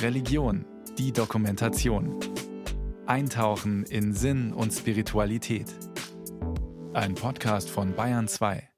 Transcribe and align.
Religion, 0.00 0.64
die 0.98 1.12
Dokumentation. 1.12 2.18
Eintauchen 3.06 3.84
in 3.84 4.12
Sinn 4.14 4.52
und 4.52 4.72
Spiritualität. 4.72 5.66
Ein 6.92 7.14
Podcast 7.14 7.70
von 7.70 7.94
Bayern 7.94 8.28
2. 8.28 8.68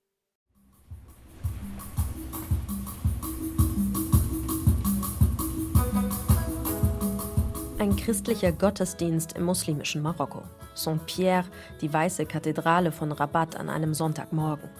Ein 7.79 7.97
christlicher 7.97 8.53
Gottesdienst 8.53 9.35
im 9.35 9.45
muslimischen 9.45 10.01
Marokko. 10.03 10.43
Saint-Pierre, 10.75 11.45
die 11.81 11.93
weiße 11.93 12.27
Kathedrale 12.27 12.93
von 12.93 13.13
Rabat 13.13 13.57
an 13.57 13.69
einem 13.69 13.93
Sonntagmorgen. 13.93 14.71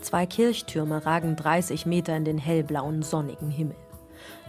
Zwei 0.00 0.26
Kirchtürme 0.26 1.04
ragen 1.04 1.36
30 1.36 1.86
Meter 1.86 2.16
in 2.16 2.24
den 2.24 2.38
hellblauen, 2.38 3.02
sonnigen 3.02 3.50
Himmel. 3.50 3.76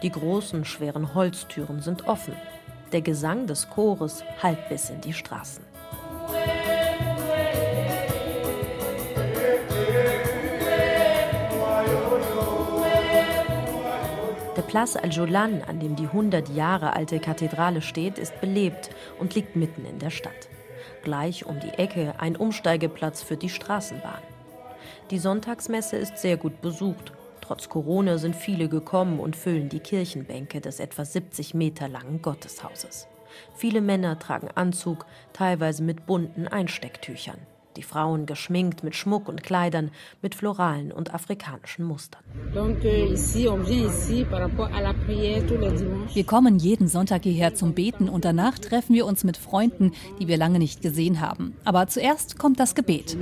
Die 0.02 0.12
großen, 0.12 0.66
schweren 0.66 1.14
Holztüren 1.14 1.82
sind 1.82 2.08
offen. 2.08 2.34
Der 2.92 3.02
Gesang 3.02 3.48
des 3.48 3.70
Chores 3.70 4.24
hallt 4.42 4.68
bis 4.70 4.90
in 4.90 5.02
die 5.02 5.14
Straßen. 5.14 5.64
Der 14.58 14.62
Place 14.64 14.96
al-Jolan, 14.98 15.62
an 15.64 15.80
dem 15.80 15.96
die 15.96 16.08
100 16.08 16.50
Jahre 16.50 16.94
alte 16.94 17.20
Kathedrale 17.20 17.82
steht, 17.82 18.20
ist 18.20 18.40
belebt 18.42 18.90
und 19.18 19.34
liegt 19.34 19.56
mitten 19.56 19.86
in 19.86 20.00
der 20.00 20.10
Stadt. 20.10 20.50
Gleich 21.04 21.46
um 21.46 21.60
die 21.60 21.70
Ecke 21.80 22.16
ein 22.20 22.36
Umsteigeplatz 22.36 23.24
für 23.24 23.38
die 23.38 23.50
Straßenbahn. 23.50 24.22
Die 25.10 25.20
Sonntagsmesse 25.20 25.96
ist 25.96 26.18
sehr 26.18 26.38
gut 26.38 26.62
besucht. 26.62 27.14
Trotz 27.52 27.68
Corona 27.68 28.18
sind 28.18 28.34
viele 28.34 28.70
gekommen 28.70 29.20
und 29.20 29.36
füllen 29.36 29.68
die 29.68 29.82
Kirchenbänke 29.82 30.62
des 30.62 30.80
etwa 30.80 31.04
70 31.04 31.54
Meter 31.54 31.90
langen 31.90 32.22
Gotteshauses. 32.22 33.10
Viele 33.56 33.82
Männer 33.82 34.18
tragen 34.20 34.48
Anzug, 34.56 35.06
teilweise 35.34 35.84
mit 35.84 36.06
bunten 36.06 36.48
Einstecktüchern. 36.48 37.36
Die 37.76 37.84
Frauen 37.84 38.26
geschminkt 38.26 38.86
mit 38.86 38.96
Schmuck 38.96 39.28
und 39.28 39.44
Kleidern, 39.44 39.92
mit 40.22 40.34
floralen 40.34 40.94
und 40.94 41.14
afrikanischen 41.14 41.84
Mustern. 41.84 42.24
Euh, 42.56 43.16
wir 46.14 46.24
kommen 46.24 46.58
jeden 46.58 46.88
Sonntag 46.88 47.24
hierher 47.24 47.54
zum 47.54 47.74
Beten 47.74 48.08
und 48.08 48.24
danach 48.24 48.60
treffen 48.60 48.96
wir 48.96 49.06
uns 49.06 49.26
mit 49.26 49.36
Freunden, 49.36 49.92
die 50.22 50.30
wir 50.30 50.38
lange 50.38 50.58
nicht 50.58 50.82
gesehen 50.82 51.20
haben. 51.20 51.54
Aber 51.66 51.88
zuerst 51.88 52.40
kommt 52.40 52.62
das 52.62 52.76
Gebet. 52.76 53.18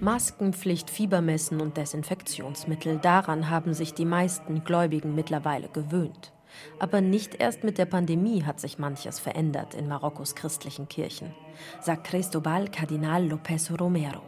Maskenpflicht, 0.00 0.90
Fiebermessen 0.90 1.60
und 1.60 1.76
Desinfektionsmittel, 1.76 2.98
daran 2.98 3.50
haben 3.50 3.74
sich 3.74 3.92
die 3.92 4.04
meisten 4.04 4.64
Gläubigen 4.64 5.14
mittlerweile 5.14 5.68
gewöhnt. 5.68 6.32
Aber 6.78 7.00
nicht 7.00 7.34
erst 7.34 7.64
mit 7.64 7.78
der 7.78 7.86
Pandemie 7.86 8.42
hat 8.42 8.60
sich 8.60 8.78
manches 8.78 9.18
verändert 9.18 9.74
in 9.74 9.88
Marokkos 9.88 10.34
christlichen 10.34 10.88
Kirchen, 10.88 11.34
sagt 11.80 12.04
Cristobal 12.06 12.68
Kardinal 12.68 13.24
López 13.24 13.76
Romero. 13.78 14.22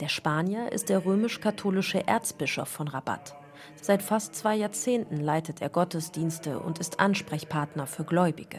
Der 0.00 0.08
Spanier 0.08 0.70
ist 0.72 0.88
der 0.88 1.04
römisch-katholische 1.04 2.06
Erzbischof 2.06 2.68
von 2.68 2.88
Rabat. 2.88 3.34
Seit 3.80 4.02
fast 4.02 4.34
zwei 4.34 4.56
Jahrzehnten 4.56 5.16
leitet 5.16 5.62
er 5.62 5.68
Gottesdienste 5.68 6.58
und 6.58 6.78
ist 6.78 7.00
Ansprechpartner 7.00 7.86
für 7.86 8.04
Gläubige. 8.04 8.58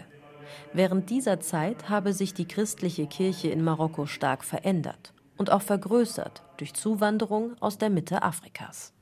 Während 0.73 1.09
dieser 1.09 1.39
Zeit 1.39 1.89
habe 1.89 2.14
sich 2.14 2.33
die 2.33 2.47
christliche 2.47 3.08
Kirche 3.08 3.50
in 3.50 3.64
Marokko 3.64 4.05
stark 4.05 4.44
verändert 4.44 5.14
und 5.38 5.52
auch 5.52 5.61
vergrößert 5.61 6.44
durch 6.60 6.74
Zuwanderung 6.74 7.56
aus 7.60 7.78
der 7.78 7.90
Mitte 7.90 8.22
Afrikas. 8.22 8.94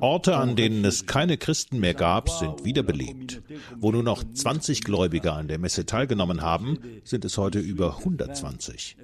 Orte, 0.00 0.36
an 0.36 0.56
denen 0.56 0.84
es 0.84 1.06
keine 1.06 1.38
Christen 1.38 1.80
mehr 1.80 1.94
gab, 1.94 2.28
sind 2.28 2.64
wiederbelebt. 2.64 3.42
Wo 3.78 3.90
nur 3.92 4.02
noch 4.02 4.22
20 4.22 4.82
Gläubige 4.84 5.32
an 5.32 5.48
der 5.48 5.58
Messe 5.58 5.86
teilgenommen 5.86 6.42
haben, 6.42 6.78
sind 7.04 7.24
es 7.24 7.38
heute 7.38 7.58
über 7.58 7.98
120. 7.98 8.96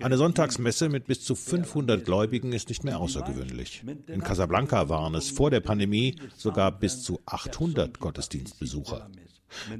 Eine 0.00 0.18
Sonntagsmesse 0.18 0.88
mit 0.88 1.06
bis 1.06 1.24
zu 1.24 1.34
500 1.34 2.04
Gläubigen 2.04 2.52
ist 2.52 2.68
nicht 2.68 2.84
mehr 2.84 3.00
außergewöhnlich. 3.00 3.84
In 4.06 4.22
Casablanca 4.22 4.88
waren 4.88 5.14
es 5.14 5.30
vor 5.30 5.50
der 5.50 5.60
Pandemie 5.60 6.16
sogar 6.36 6.72
bis 6.72 7.02
zu 7.02 7.20
800 7.26 7.98
Gottesdienstbesucher. 7.98 9.08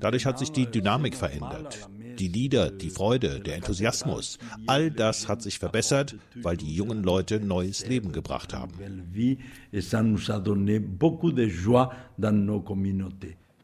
Dadurch 0.00 0.26
hat 0.26 0.38
sich 0.38 0.52
die 0.52 0.66
Dynamik 0.66 1.16
verändert. 1.16 1.88
Die 2.18 2.28
Lieder, 2.28 2.70
die 2.70 2.90
Freude, 2.90 3.40
der 3.40 3.56
Enthusiasmus, 3.56 4.38
all 4.66 4.90
das 4.90 5.28
hat 5.28 5.42
sich 5.42 5.58
verbessert, 5.58 6.16
weil 6.34 6.56
die 6.56 6.74
jungen 6.74 7.02
Leute 7.02 7.40
neues 7.40 7.86
Leben 7.86 8.12
gebracht 8.12 8.54
haben. 8.54 8.72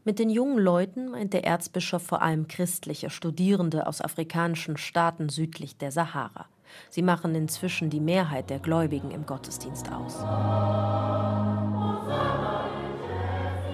Mit 0.04 0.18
den 0.18 0.30
jungen 0.30 0.58
Leuten 0.58 1.10
meint 1.10 1.34
der 1.34 1.44
Erzbischof 1.44 2.02
vor 2.02 2.22
allem 2.22 2.48
christliche 2.48 3.10
Studierende 3.10 3.86
aus 3.86 4.00
afrikanischen 4.00 4.76
Staaten 4.76 5.28
südlich 5.28 5.76
der 5.76 5.92
Sahara. 5.92 6.46
Sie 6.90 7.02
machen 7.02 7.34
inzwischen 7.34 7.90
die 7.90 8.00
Mehrheit 8.00 8.50
der 8.50 8.58
Gläubigen 8.58 9.10
im 9.10 9.26
Gottesdienst 9.26 9.90
aus. 9.92 10.16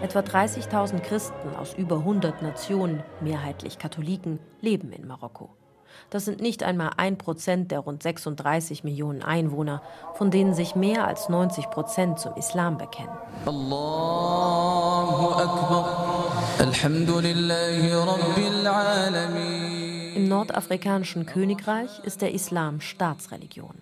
Etwa 0.04 0.20
30.000 0.20 1.00
Christen 1.00 1.56
aus 1.58 1.72
über 1.72 1.96
100 1.96 2.42
Nationen, 2.42 3.02
mehrheitlich 3.22 3.78
Katholiken, 3.78 4.38
leben 4.60 4.92
in 4.92 5.06
Marokko. 5.06 5.48
Das 6.10 6.26
sind 6.26 6.42
nicht 6.42 6.62
einmal 6.62 6.90
ein 6.98 7.16
Prozent 7.16 7.70
der 7.70 7.78
rund 7.78 8.02
36 8.02 8.84
Millionen 8.84 9.22
Einwohner, 9.22 9.80
von 10.12 10.30
denen 10.30 10.52
sich 10.52 10.74
mehr 10.74 11.06
als 11.06 11.30
90 11.30 11.70
Prozent 11.70 12.18
zum 12.18 12.34
Islam 12.34 12.76
bekennen. 12.76 13.16
Im 20.16 20.28
nordafrikanischen 20.28 21.24
Königreich 21.24 22.00
ist 22.02 22.20
der 22.20 22.34
Islam 22.34 22.82
Staatsreligion. 22.82 23.80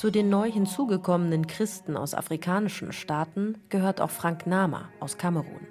Zu 0.00 0.10
den 0.10 0.30
neu 0.30 0.50
hinzugekommenen 0.50 1.46
Christen 1.46 1.94
aus 1.94 2.14
afrikanischen 2.14 2.90
Staaten 2.90 3.58
gehört 3.68 4.00
auch 4.00 4.08
Frank 4.08 4.46
Nama 4.46 4.88
aus 4.98 5.18
Kamerun. 5.18 5.66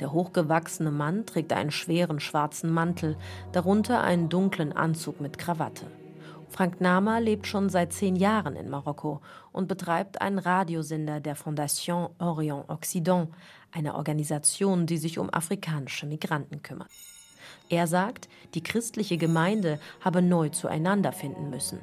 Der 0.00 0.12
hochgewachsene 0.12 0.90
Mann 0.90 1.24
trägt 1.24 1.52
einen 1.52 1.70
schweren 1.70 2.18
schwarzen 2.18 2.72
Mantel, 2.72 3.16
darunter 3.52 4.02
einen 4.02 4.28
dunklen 4.28 4.72
Anzug 4.72 5.20
mit 5.20 5.38
Krawatte. 5.38 5.86
Frank 6.48 6.80
Nama 6.80 7.18
lebt 7.18 7.46
schon 7.46 7.68
seit 7.70 7.92
zehn 7.92 8.16
Jahren 8.16 8.56
in 8.56 8.70
Marokko 8.70 9.20
und 9.52 9.68
betreibt 9.68 10.20
einen 10.20 10.40
Radiosender 10.40 11.20
der 11.20 11.36
Fondation 11.36 12.08
Orient 12.18 12.68
Occident, 12.68 13.28
einer 13.70 13.94
Organisation, 13.94 14.86
die 14.86 14.98
sich 14.98 15.16
um 15.16 15.32
afrikanische 15.32 16.06
Migranten 16.06 16.60
kümmert. 16.64 16.90
Er 17.68 17.86
sagt, 17.86 18.28
die 18.54 18.64
christliche 18.64 19.16
Gemeinde 19.16 19.78
habe 20.00 20.22
neu 20.22 20.48
zueinander 20.48 21.12
finden 21.12 21.50
müssen. 21.50 21.78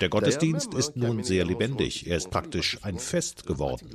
Der 0.00 0.08
Gottesdienst 0.08 0.74
ist 0.74 0.96
nun 0.96 1.22
sehr 1.22 1.44
lebendig. 1.44 2.06
Er 2.06 2.16
ist 2.16 2.30
praktisch 2.30 2.78
ein 2.82 2.98
Fest 2.98 3.46
geworden. 3.46 3.88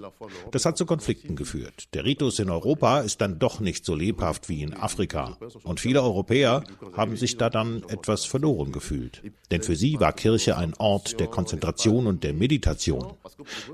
Das 0.52 0.66
hat 0.66 0.78
zu 0.78 0.86
Konflikten 0.86 1.36
geführt. 1.36 1.94
Der 1.94 2.06
Ritus 2.06 2.40
in 2.40 2.50
Europa 2.50 3.02
ist 3.02 3.22
dann 3.22 3.40
doch 3.40 3.60
nicht 3.60 3.86
so 3.86 3.96
lebhaft 3.96 4.50
wie 4.50 4.62
in 4.62 4.74
Afrika. 4.74 5.38
Und 5.64 5.80
viele 5.80 6.02
Europäer 6.02 6.64
haben 6.96 7.16
sich 7.16 7.38
da 7.38 7.50
dann 7.50 7.84
etwas 7.88 8.26
verloren 8.26 8.72
gefühlt. 8.72 9.22
Denn 9.52 9.62
für 9.62 9.76
sie 9.76 10.00
war 10.00 10.14
Kirche 10.14 10.58
ein 10.58 10.74
Ort 10.76 11.20
der 11.20 11.28
Konzentration 11.28 12.08
und 12.08 12.24
der 12.24 12.34
Meditation. 12.34 13.14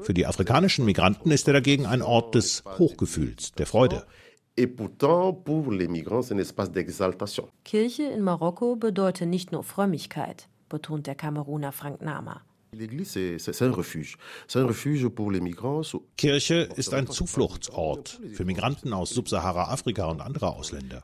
Für 0.02 0.14
die 0.14 0.26
afrikanischen 0.26 0.86
Migranten 0.86 1.32
ist 1.32 1.48
er 1.48 1.54
dagegen 1.54 1.86
ein 1.86 2.02
Ort 2.02 2.36
des 2.36 2.64
Hochgefühls, 2.78 3.54
der 3.54 3.66
Freude. 3.66 4.06
Et 4.60 4.66
pourtant, 4.66 5.34
pour 5.34 5.72
les 5.72 5.88
migrants, 5.88 6.24
c'est 6.24 6.34
un 6.34 6.40
espace 6.40 6.72
d'exaltation. 6.72 7.48
Kirche 7.64 8.00
in 8.00 8.22
Marokko 8.22 8.76
bedeutet 8.76 9.28
nicht 9.28 9.52
nur 9.52 9.64
Frömmigkeit, 9.64 10.50
betont 10.68 11.06
der 11.06 11.14
Kameruner 11.14 11.72
Frank 11.72 12.02
Nama. 12.02 12.42
Kirche 16.18 16.70
ist 16.76 16.94
ein 16.94 17.08
Zufluchtsort 17.08 18.22
für 18.34 18.46
Migranten 18.46 18.94
aus 18.94 19.10
Subsahara-Afrika 19.12 20.06
und 20.08 20.22
andere 20.22 20.56
Ausländer. 20.56 21.04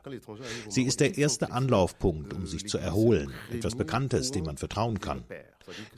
Sie 0.68 0.82
ist 0.82 0.98
der 1.00 1.16
erste 1.16 1.52
Anlaufpunkt, 1.52 2.34
um 2.34 2.46
sich 2.46 2.66
zu 2.68 2.78
erholen, 2.78 3.32
etwas 3.52 3.76
Bekanntes, 3.76 4.32
dem 4.32 4.44
man 4.44 4.56
vertrauen 4.56 5.00
kann. 5.00 5.22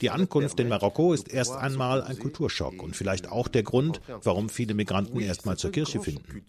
Die 0.00 0.10
Ankunft 0.10 0.60
in 0.60 0.68
Marokko 0.68 1.12
ist 1.12 1.32
erst 1.32 1.56
einmal 1.56 2.02
ein 2.02 2.18
Kulturschock 2.18 2.82
und 2.82 2.96
vielleicht 2.96 3.30
auch 3.30 3.48
der 3.48 3.62
Grund, 3.62 4.00
warum 4.22 4.48
viele 4.48 4.74
Migranten 4.74 5.20
erstmal 5.20 5.56
zur 5.56 5.70
Kirche 5.70 6.00
finden. 6.00 6.42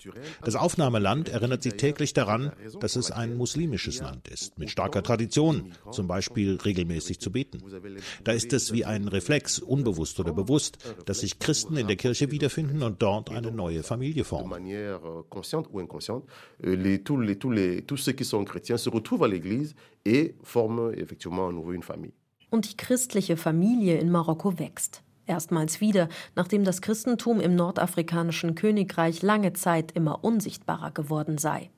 Das 0.44 0.56
Aufnahmeland 0.56 1.30
erinnert 1.30 1.64
sie 1.64 1.72
täglich 1.72 2.14
daran, 2.14 2.52
dass 2.80 2.96
es 2.96 3.12
ein 3.12 3.36
muslimisches 3.36 4.00
Land 4.00 4.28
ist, 4.28 4.58
mit 4.60 4.69
starker 4.69 5.04
Tradition, 5.04 5.74
zum 5.92 6.08
Beispiel 6.08 6.58
regelmäßig 6.64 7.19
zu 7.19 7.31
beten. 7.31 7.62
Da 8.24 8.31
ist 8.31 8.54
es 8.54 8.72
wie 8.74 8.86
ein 8.86 9.08
Reflex, 9.08 9.60
unbewusst 9.60 10.19
oder 10.19 10.34
bewusst, 10.34 10.78
dass 11.06 11.19
sich 11.19 11.40
Christen 11.40 11.78
in 11.78 11.88
der 11.88 11.96
Kirche 11.96 12.31
wiederfinden 12.31 12.84
und 12.84 13.02
dort 13.02 13.30
eine 13.30 13.52
neue 13.52 13.84
Familie 13.84 14.24
formen. 14.24 14.64
Tous 17.88 17.98
ceux 17.98 18.14
qui 18.14 18.25
sont 18.25 18.44
chrétiens 18.44 18.78
se 18.78 18.90
retrouvent 18.90 19.24
à 19.24 19.28
l'église 19.28 19.75
et 20.06 20.36
forment 20.44 20.92
effectivement 20.94 21.48
à 21.48 21.52
nouveau 21.52 21.74
une 21.74 21.84
famille. 21.84 22.14
Und 22.49 22.71
die 22.71 22.77
christliche 22.77 23.38
Familie 23.38 23.97
in 23.97 24.09
Marokko 24.09 24.57
wächst. 24.57 25.01
Erstmals 25.25 25.81
wieder, 25.81 26.07
nachdem 26.35 26.63
das 26.63 26.81
Christentum 26.81 27.41
im 27.41 27.55
nordafrikanischen 27.55 28.55
Königreich 28.55 29.21
lange 29.21 29.53
Zeit 29.53 29.91
immer 29.91 30.23
unsichtbarer 30.23 30.91
geworden 30.91 31.38
sei, 31.38 31.69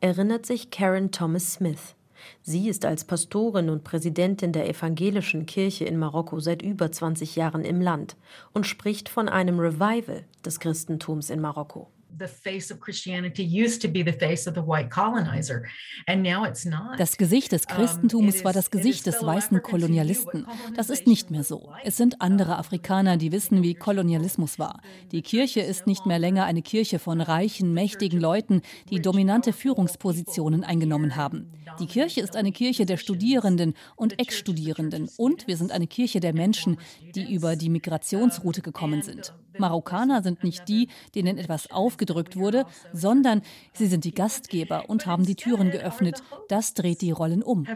erinnert 0.00 0.44
sich 0.44 0.70
Karen 0.70 1.10
Thomas 1.10 1.54
Smith. 1.54 1.94
Sie 2.42 2.68
ist 2.68 2.84
als 2.84 3.04
Pastorin 3.04 3.70
und 3.70 3.84
Präsidentin 3.84 4.52
der 4.52 4.68
evangelischen 4.68 5.46
Kirche 5.46 5.86
in 5.86 5.96
Marokko 5.96 6.40
seit 6.40 6.60
über 6.60 6.92
20 6.92 7.36
Jahren 7.36 7.64
im 7.64 7.80
Land 7.80 8.16
und 8.52 8.66
spricht 8.66 9.08
von 9.08 9.28
einem 9.28 9.58
Revival 9.58 10.24
des 10.44 10.60
Christentums 10.60 11.30
in 11.30 11.40
Marokko 11.40 11.88
the 12.18 12.26
face 12.26 12.72
of 12.72 12.80
Christianity 12.80 13.42
used 13.42 13.82
to 13.82 13.88
be 13.88 14.02
the 14.02 14.12
face 14.12 14.46
of 14.46 14.54
the 14.54 14.62
white 14.62 14.90
colonizer 14.90 15.64
and 16.06 16.22
now 16.22 16.44
it's 16.44 16.64
not. 16.64 16.98
Das 16.98 17.16
Gesicht 17.16 17.52
des 17.52 17.66
Christentums 17.66 18.44
war 18.44 18.52
das 18.52 18.70
Gesicht 18.70 19.06
des 19.06 19.22
weißen 19.22 19.62
Kolonialisten. 19.62 20.46
Das 20.76 20.90
ist 20.90 21.06
nicht 21.06 21.30
mehr 21.30 21.44
so. 21.44 21.72
Es 21.84 21.96
sind 21.96 22.20
andere 22.20 22.58
Afrikaner, 22.58 23.16
die 23.16 23.32
wissen, 23.32 23.62
wie 23.62 23.74
Kolonialismus 23.74 24.58
war. 24.58 24.80
Die 25.12 25.22
Kirche 25.22 25.60
ist 25.60 25.86
nicht 25.86 26.06
mehr 26.06 26.18
länger 26.18 26.44
eine 26.44 26.62
Kirche 26.62 26.98
von 26.98 27.20
reichen, 27.20 27.72
mächtigen 27.72 28.20
Leuten, 28.20 28.62
die 28.90 29.00
dominante 29.00 29.52
Führungspositionen 29.52 30.64
eingenommen 30.64 31.16
haben. 31.16 31.52
Die 31.78 31.86
Kirche 31.86 32.20
ist 32.20 32.36
eine 32.36 32.52
Kirche 32.52 32.86
der 32.86 32.96
Studierenden 32.96 33.74
und 33.96 34.18
Ex-Studierenden 34.18 35.08
und 35.16 35.46
wir 35.46 35.56
sind 35.56 35.72
eine 35.72 35.86
Kirche 35.86 36.20
der 36.20 36.34
Menschen, 36.34 36.78
die 37.14 37.32
über 37.32 37.56
die 37.56 37.70
Migrationsroute 37.70 38.60
gekommen 38.60 39.02
sind. 39.02 39.32
Marokkaner 39.58 40.22
sind 40.22 40.42
nicht 40.42 40.68
die, 40.68 40.88
denen 41.14 41.38
etwas 41.38 41.70
aufgedrückt 42.00 42.36
wurde, 42.36 42.64
sondern 42.92 43.42
sie 43.74 43.86
sind 43.86 44.04
die 44.04 44.14
Gastgeber 44.14 44.88
und 44.88 45.06
haben 45.06 45.24
die 45.24 45.34
Türen 45.34 45.70
geöffnet. 45.70 46.22
Das 46.48 46.72
dreht 46.74 47.02
die 47.02 47.10
Rollen 47.10 47.42
um. 47.42 47.66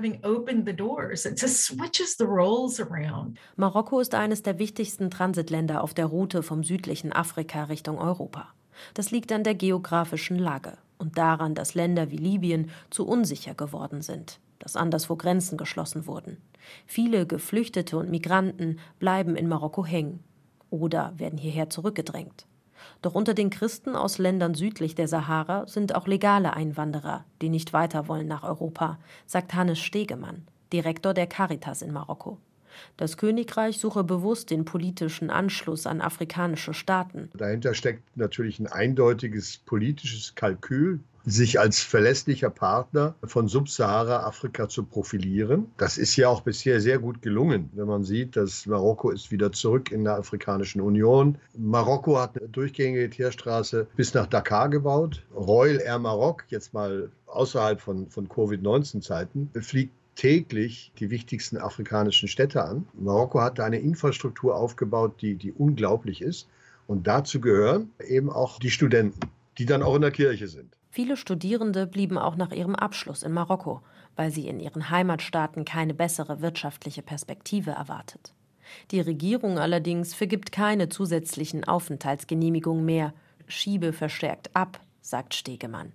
Marokko 3.57 4.01
ist 4.01 4.15
eines 4.15 4.43
der 4.43 4.59
wichtigsten 4.59 5.11
Transitländer 5.11 5.83
auf 5.83 5.93
der 5.93 6.07
Route 6.07 6.43
vom 6.43 6.65
südlichen 6.65 7.13
Afrika 7.13 7.65
Richtung 7.65 7.99
Europa. 7.99 8.49
Das 8.95 9.11
liegt 9.11 9.31
an 9.31 9.45
der 9.45 9.55
geografischen 9.55 10.39
Lage 10.39 10.79
und 10.99 11.19
daran, 11.19 11.55
dass 11.55 11.75
Länder 11.75 12.11
wie 12.11 12.17
Libyen 12.17 12.71
zu 12.91 13.07
unsicher 13.07 13.55
geworden 13.55 14.01
sind, 14.01 14.41
dass 14.59 14.75
anderswo 14.75 15.17
Grenzen 15.17 15.59
geschlossen 15.59 16.07
wurden. 16.07 16.39
Viele 16.87 17.27
Geflüchtete 17.27 17.99
und 17.99 18.11
Migranten 18.11 18.79
bleiben 18.99 19.37
in 19.37 19.49
Marokko 19.49 19.85
hängen 19.85 20.21
oder 20.71 21.13
werden 21.19 21.39
hierher 21.39 21.69
zurückgedrängt. 21.69 22.47
Doch 23.03 23.15
unter 23.15 23.35
den 23.35 23.51
Christen 23.51 23.97
aus 23.97 24.19
Ländern 24.19 24.55
südlich 24.55 24.95
der 24.95 25.09
Sahara 25.09 25.67
sind 25.67 25.95
auch 25.95 26.07
legale 26.07 26.55
Einwanderer, 26.55 27.25
die 27.43 27.49
nicht 27.49 27.73
weiter 27.73 28.09
wollen 28.09 28.27
nach 28.27 28.43
Europa, 28.43 28.99
sagt 29.27 29.55
Hannes 29.55 29.79
Stegemann, 29.79 30.47
Direktor 30.73 31.15
der 31.15 31.27
Caritas 31.27 31.83
in 31.83 31.93
Marokko. 31.93 32.39
Das 32.97 33.17
Königreich 33.17 33.79
suche 33.79 34.05
bewusst 34.05 34.51
den 34.51 34.65
politischen 34.65 35.31
Anschluss 35.31 35.87
an 35.87 36.01
afrikanische 36.01 36.75
Staaten. 36.75 37.31
Dahinter 37.35 37.75
steckt 37.75 38.17
natürlich 38.17 38.59
ein 38.59 38.67
eindeutiges 38.67 39.59
politisches 39.59 40.35
Kalkül 40.35 41.01
sich 41.27 41.59
als 41.59 41.81
verlässlicher 41.81 42.51
Partner 42.51 43.15
von 43.25 43.49
Subsahara-Afrika 43.49 44.69
zu 44.69 44.85
profilieren. 44.85 45.67
Das 45.79 45.97
ist 45.97 46.17
ja 46.17 46.29
auch 46.29 46.43
bisher 46.43 46.81
sehr 46.81 46.99
gut 46.99 47.23
gelungen, 47.23 47.71
wenn 47.75 47.87
man 47.87 48.05
sieht, 48.05 48.37
dass 48.37 48.67
Marokko 48.67 49.11
ist 49.11 49.31
wieder 49.31 49.51
zurück 49.53 49.91
in 49.91 50.05
der 50.05 50.17
Afrikanischen 50.17 50.81
Union. 50.81 51.39
Marokko 51.57 52.19
hat 52.19 52.39
eine 52.39 52.49
durchgängige 52.49 53.09
Teerstraße 53.09 53.87
bis 53.97 54.13
nach 54.13 54.27
Dakar 54.27 54.69
gebaut. 54.69 55.23
Royal 55.35 55.81
Air 55.81 55.99
Maroc, 55.99 56.45
jetzt 56.49 56.75
mal 56.75 57.11
außerhalb 57.27 57.81
von, 57.81 58.09
von 58.11 58.29
Covid-19-Zeiten, 58.29 59.51
fliegt 59.61 59.93
täglich 60.17 60.93
die 60.99 61.11
wichtigsten 61.11 61.57
afrikanischen 61.57 62.29
Städte 62.29 62.65
an. 62.65 62.87
Marokko 62.95 63.41
hat 63.41 63.61
eine 63.61 63.79
Infrastruktur 63.79 64.57
aufgebaut, 64.57 65.15
die, 65.21 65.35
die 65.35 65.53
unglaublich 65.53 66.23
ist. 66.23 66.49
Und 66.87 67.07
dazu 67.07 67.41
gehören 67.41 67.91
eben 68.07 68.31
auch 68.31 68.59
die 68.59 68.71
Studenten, 68.71 69.21
die 69.59 69.65
dann 69.65 69.83
auch 69.83 69.97
in 69.97 70.03
der 70.03 70.11
Kirche 70.11 70.49
sind. 70.49 70.77
Viele 70.95 71.17
Studierende 71.17 71.89
blieben 71.89 72.19
auch 72.19 72.37
nach 72.37 72.53
ihrem 72.53 72.77
Abschluss 72.77 73.25
in 73.25 73.33
Marokko, 73.33 73.81
weil 74.15 74.31
sie 74.31 74.47
in 74.47 74.61
ihren 74.61 74.91
Heimatstaaten 74.91 75.65
keine 75.65 75.93
bessere 75.93 76.41
wirtschaftliche 76.41 77.03
Perspektive 77.03 77.73
erwartet. 77.73 78.33
Die 78.93 79.01
Regierung 79.01 79.59
allerdings 79.59 80.15
vergibt 80.15 80.53
keine 80.53 80.89
zusätzlichen 80.89 81.65
Aufenthaltsgenehmigungen 81.65 82.85
mehr, 82.85 83.13
schiebe 83.49 83.93
verstärkt 83.93 84.55
ab, 84.55 84.79
sagt 85.01 85.35
Stegemann. 85.35 85.91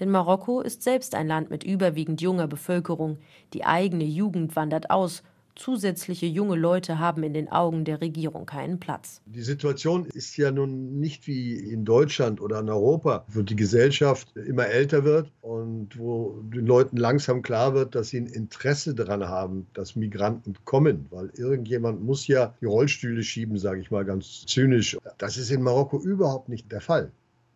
Denn 0.00 0.10
Marokko 0.10 0.62
ist 0.62 0.82
selbst 0.82 1.14
ein 1.14 1.28
Land 1.28 1.50
mit 1.50 1.62
überwiegend 1.62 2.20
junger 2.20 2.48
Bevölkerung, 2.48 3.18
die 3.52 3.64
eigene 3.64 4.02
Jugend 4.02 4.56
wandert 4.56 4.90
aus 4.90 5.22
Zusätzliche 5.58 6.26
junge 6.26 6.56
Leute 6.56 6.98
haben 6.98 7.22
in 7.22 7.34
den 7.34 7.48
Augen 7.48 7.84
der 7.84 8.00
Regierung 8.00 8.46
keinen 8.46 8.78
Platz. 8.78 9.20
Die 9.26 9.42
Situation 9.42 10.06
ist 10.06 10.36
ja 10.36 10.50
nun 10.50 11.00
nicht 11.00 11.26
wie 11.26 11.54
in 11.54 11.84
Deutschland 11.84 12.40
oder 12.40 12.60
in 12.60 12.70
Europa, 12.70 13.24
wo 13.28 13.42
die 13.42 13.56
Gesellschaft 13.56 14.34
immer 14.36 14.66
älter 14.66 15.04
wird 15.04 15.30
und 15.42 15.98
wo 15.98 16.40
den 16.42 16.66
Leuten 16.66 16.96
langsam 16.96 17.42
klar 17.42 17.74
wird, 17.74 17.94
dass 17.94 18.08
sie 18.08 18.20
ein 18.20 18.26
Interesse 18.26 18.94
daran 18.94 19.28
haben, 19.28 19.66
dass 19.74 19.96
Migranten 19.96 20.54
kommen, 20.64 21.06
weil 21.10 21.30
irgendjemand 21.34 22.02
muss 22.02 22.26
ja 22.28 22.54
die 22.60 22.66
Rollstühle 22.66 23.22
schieben, 23.22 23.58
sage 23.58 23.80
ich 23.80 23.90
mal 23.90 24.04
ganz 24.04 24.46
zynisch. 24.46 24.96
Das 25.18 25.36
ist 25.36 25.50
in 25.50 25.62
Marokko 25.62 26.00
überhaupt 26.00 26.48
nicht 26.48 26.70
der 26.70 26.80
Fall. 26.80 27.10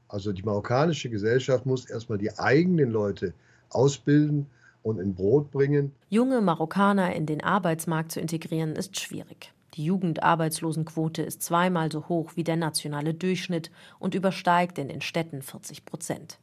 Also 0.08 0.32
die 0.32 0.42
marokkanische 0.42 1.08
Gesellschaft 1.08 1.64
muss 1.64 1.88
erstmal 1.88 2.18
die 2.18 2.36
eigenen 2.38 2.90
Leute 2.90 3.32
ausbilden, 3.70 4.46
und 4.82 4.98
in 4.98 5.14
Brot 5.14 5.50
bringen. 5.50 5.92
Junge 6.08 6.40
Marokkaner 6.40 7.14
in 7.14 7.26
den 7.26 7.42
Arbeitsmarkt 7.42 8.12
zu 8.12 8.20
integrieren, 8.20 8.76
ist 8.76 8.98
schwierig. 8.98 9.52
Die 9.74 9.84
Jugendarbeitslosenquote 9.84 11.22
ist 11.22 11.42
zweimal 11.42 11.90
so 11.90 12.08
hoch 12.08 12.32
wie 12.34 12.44
der 12.44 12.56
nationale 12.56 13.14
Durchschnitt 13.14 13.70
und 13.98 14.14
übersteigt 14.14 14.78
in 14.78 14.88
den 14.88 15.00
Städten 15.00 15.40
40 15.40 15.86
Prozent. 15.86 16.38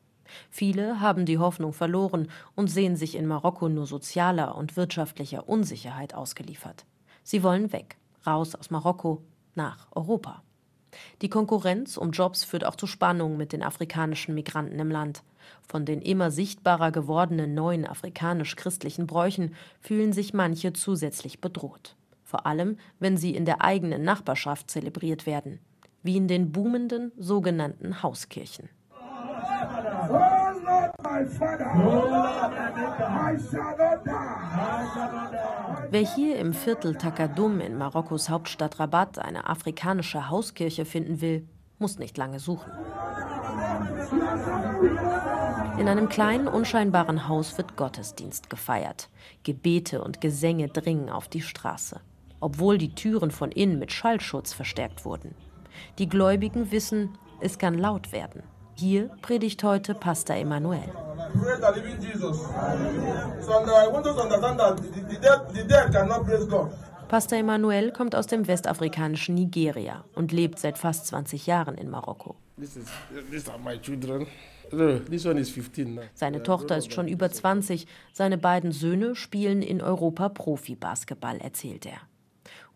Viele 0.50 1.00
haben 1.00 1.26
die 1.26 1.38
Hoffnung 1.38 1.74
verloren 1.74 2.30
und 2.56 2.70
sehen 2.70 2.96
sich 2.96 3.16
in 3.16 3.28
Marokko 3.28 3.70
nur 3.70 3.86
sozialer 3.86 4.56
und 4.56 4.78
wirtschaftlicher 4.78 5.48
Unsicherheit 5.48 6.14
ausgeliefert. 6.14 6.86
Sie 7.24 7.44
wollen 7.44 7.72
weg, 7.72 7.98
raus 8.26 8.56
aus 8.56 8.72
Marokko, 8.72 9.22
nach 9.56 9.88
Europa. 9.92 10.42
Die 11.22 11.30
Konkurrenz 11.30 11.98
um 11.98 12.12
Jobs 12.12 12.44
führt 12.44 12.66
auch 12.66 12.76
zu 12.76 12.88
Spannungen 12.88 13.38
mit 13.38 13.54
den 13.54 13.64
afrikanischen 13.64 14.34
Migranten 14.34 14.80
im 14.80 14.90
Land. 14.90 15.24
Von 15.68 15.86
den 15.86 16.02
immer 16.02 16.32
sichtbarer 16.32 16.92
gewordenen 16.92 17.54
neuen 17.54 17.86
afrikanisch-christlichen 17.86 19.08
Bräuchen 19.08 19.56
fühlen 19.82 20.14
sich 20.14 20.34
manche 20.34 20.74
zusätzlich 20.74 21.42
bedroht. 21.42 21.96
Vor 22.24 22.46
allem, 22.46 22.78
wenn 23.00 23.18
sie 23.18 23.36
in 23.36 23.46
der 23.46 23.62
eigenen 23.62 24.04
Nachbarschaft 24.04 24.70
zelebriert 24.70 25.26
werden, 25.26 25.60
wie 26.04 26.18
in 26.18 26.28
den 26.28 26.52
boomenden 26.52 27.12
sogenannten 27.18 28.04
Hauskirchen. 28.04 28.70
Wer 35.92 36.16
hier 36.16 36.38
im 36.38 36.54
Viertel 36.54 36.96
Takadum 36.96 37.60
in 37.60 37.78
Marokkos 37.78 38.30
Hauptstadt 38.30 38.80
Rabat 38.80 39.20
eine 39.20 39.48
afrikanische 39.48 40.30
Hauskirche 40.30 40.86
finden 40.86 41.22
will, 41.22 41.48
muss 41.80 41.98
nicht 41.98 42.18
lange 42.18 42.40
suchen. 42.40 42.72
In 44.12 45.88
einem 45.88 46.10
kleinen, 46.10 46.48
unscheinbaren 46.48 47.28
Haus 47.28 47.58
wird 47.58 47.78
Gottesdienst 47.78 48.50
gefeiert. 48.50 49.10
Gebete 49.44 50.04
und 50.04 50.20
Gesänge 50.22 50.68
dringen 50.68 51.10
auf 51.10 51.28
die 51.28 51.42
Straße, 51.42 52.02
obwohl 52.40 52.78
die 52.78 52.96
Türen 52.96 53.32
von 53.32 53.52
innen 53.52 53.80
mit 53.80 53.92
Schallschutz 53.92 54.54
verstärkt 54.54 55.06
wurden. 55.06 55.36
Die 55.98 56.10
Gläubigen 56.10 56.72
wissen, 56.72 57.18
es 57.40 57.58
kann 57.58 57.76
laut 57.76 58.12
werden. 58.12 58.44
Hier 58.76 59.10
predigt 59.22 59.64
heute 59.64 59.94
Pastor 59.94 60.36
Emanuel. 60.38 60.90
Pastor 67.08 67.38
Emanuel 67.40 67.92
kommt 67.92 68.16
aus 68.16 68.28
dem 68.28 68.48
westafrikanischen 68.48 69.36
Nigeria 69.36 70.04
und 70.16 70.32
lebt 70.32 70.60
seit 70.60 70.78
fast 70.78 71.08
20 71.08 71.48
Jahren 71.48 71.76
in 71.76 71.90
Marokko. 71.90 72.36
Seine 76.14 76.44
Tochter 76.44 76.78
ist 76.78 76.94
schon 76.94 77.08
über 77.08 77.32
20. 77.32 77.88
Seine 78.14 78.38
beiden 78.38 78.72
Söhne 78.72 79.16
spielen 79.16 79.62
in 79.62 79.82
Europa 79.82 80.30
Profi-Basketball, 80.30 81.38
erzählt 81.38 81.86
er. 81.86 82.00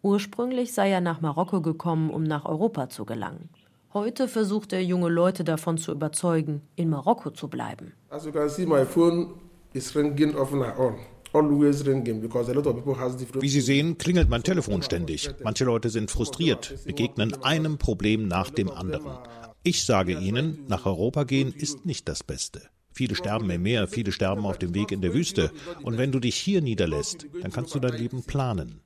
Ursprünglich 0.02 0.74
sei 0.74 0.92
er 0.92 1.02
nach 1.02 1.22
Marokko 1.22 1.62
gekommen, 1.62 2.10
um 2.10 2.24
nach 2.24 2.46
Europa 2.46 2.90
zu 2.90 3.06
gelangen. 3.06 3.50
Heute 3.94 4.28
versucht 4.28 4.74
er 4.74 4.84
junge 4.84 5.10
Leute 5.10 5.44
davon 5.44 5.78
zu 5.78 5.92
überzeugen, 5.92 6.62
in 6.76 6.90
Marokko 6.90 7.32
zu 7.32 7.48
bleiben. 7.48 7.94
As 8.10 8.26
you 8.26 8.32
can 8.32 8.50
see, 8.50 8.66
my 8.66 8.86
phone 8.86 9.36
is 9.74 9.96
ringing 9.96 10.36
off 10.36 10.52
and 10.52 10.64
on. 10.78 10.96
Wie 11.34 13.50
Sie 13.50 13.62
sehen, 13.62 13.98
klingelt 13.98 14.30
mein 14.30 14.44
Telefon 14.44 14.84
ständig. 14.84 15.32
Manche 15.44 15.66
Leute 15.66 15.90
sind 15.90 16.12
frustriert, 16.12 16.76
begegnen 16.86 17.44
einem 17.44 17.80
Problem 17.80 18.28
nach 18.28 18.52
dem 18.52 18.70
anderen. 18.70 19.18
Ich 19.66 19.86
sage 19.86 20.20
Ihnen, 20.20 20.66
nach 20.68 20.86
Europa 20.86 21.24
gehen 21.24 21.54
ist 21.54 21.86
nicht 21.86 22.10
das 22.10 22.22
Beste. 22.22 22.64
Viele 22.92 23.16
sterben 23.16 23.50
im 23.50 23.62
Meer, 23.64 23.88
viele 23.88 24.12
sterben 24.12 24.46
auf 24.46 24.60
dem 24.60 24.76
Weg 24.76 24.92
in 24.92 25.02
der 25.02 25.14
Wüste. 25.14 25.52
Und 25.84 25.98
wenn 25.98 26.12
du 26.12 26.20
dich 26.20 26.36
hier 26.36 26.62
niederlässt, 26.62 27.26
dann 27.42 27.52
kannst 27.52 27.74
du 27.74 27.80
dein 27.80 27.98
Leben 27.98 28.24
planen. 28.24 28.82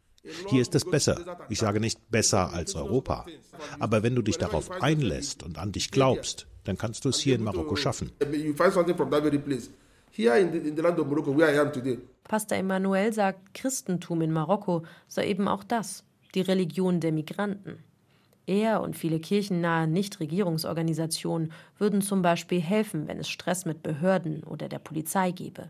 Hier 0.50 0.62
ist 0.62 0.76
es 0.76 0.86
besser. 0.86 1.38
Ich 1.50 1.58
sage 1.58 1.80
nicht 1.80 2.12
besser 2.12 2.54
als 2.54 2.76
Europa. 2.76 3.26
Aber 3.80 4.04
wenn 4.04 4.14
du 4.14 4.22
dich 4.22 4.38
darauf 4.38 4.70
einlässt 4.70 5.42
und 5.42 5.58
an 5.58 5.72
dich 5.72 5.90
glaubst, 5.90 6.46
dann 6.64 6.78
kannst 6.78 7.06
du 7.06 7.10
es 7.10 7.20
hier 7.20 7.34
in 7.34 7.44
Marokko 7.44 7.76
schaffen. 7.76 8.12
Pastor 12.24 12.58
Emmanuel 12.58 13.14
sagt, 13.14 13.54
Christentum 13.56 14.22
in 14.22 14.32
Marokko 14.32 14.86
sei 15.08 15.28
eben 15.28 15.48
auch 15.48 15.64
das, 15.64 16.04
die 16.36 16.42
Religion 16.42 17.00
der 17.00 17.14
Migranten. 17.14 17.84
Er 18.48 18.82
und 18.82 18.96
viele 18.96 19.20
kirchennahe 19.20 19.88
Nichtregierungsorganisationen 19.88 21.52
würden 21.78 22.02
zum 22.02 22.22
Beispiel 22.22 22.62
helfen, 22.62 23.08
wenn 23.08 23.20
es 23.20 23.28
Stress 23.28 23.66
mit 23.66 23.84
Behörden 23.84 24.44
oder 24.44 24.70
der 24.70 24.80
Polizei 24.80 25.32
gebe. 25.32 25.70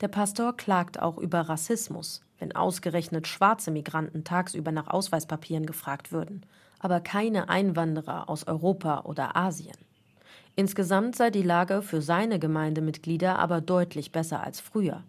Der 0.00 0.06
Pastor 0.06 0.56
klagt 0.56 1.02
auch 1.02 1.18
über 1.18 1.40
Rassismus, 1.40 2.22
wenn 2.38 2.54
ausgerechnet 2.54 3.26
schwarze 3.26 3.72
Migranten 3.72 4.22
tagsüber 4.22 4.70
nach 4.70 4.86
Ausweispapieren 4.86 5.66
gefragt 5.66 6.12
würden, 6.12 6.46
aber 6.78 7.00
keine 7.00 7.48
Einwanderer 7.48 8.28
aus 8.28 8.46
Europa 8.46 9.00
oder 9.06 9.36
Asien. 9.36 9.76
Insgesamt 10.54 11.16
sei 11.16 11.30
die 11.30 11.42
Lage 11.42 11.82
für 11.82 12.00
seine 12.00 12.38
Gemeindemitglieder 12.38 13.40
aber 13.40 13.60
deutlich 13.60 14.12
besser 14.12 14.44
als 14.44 14.60
früher. 14.60 15.02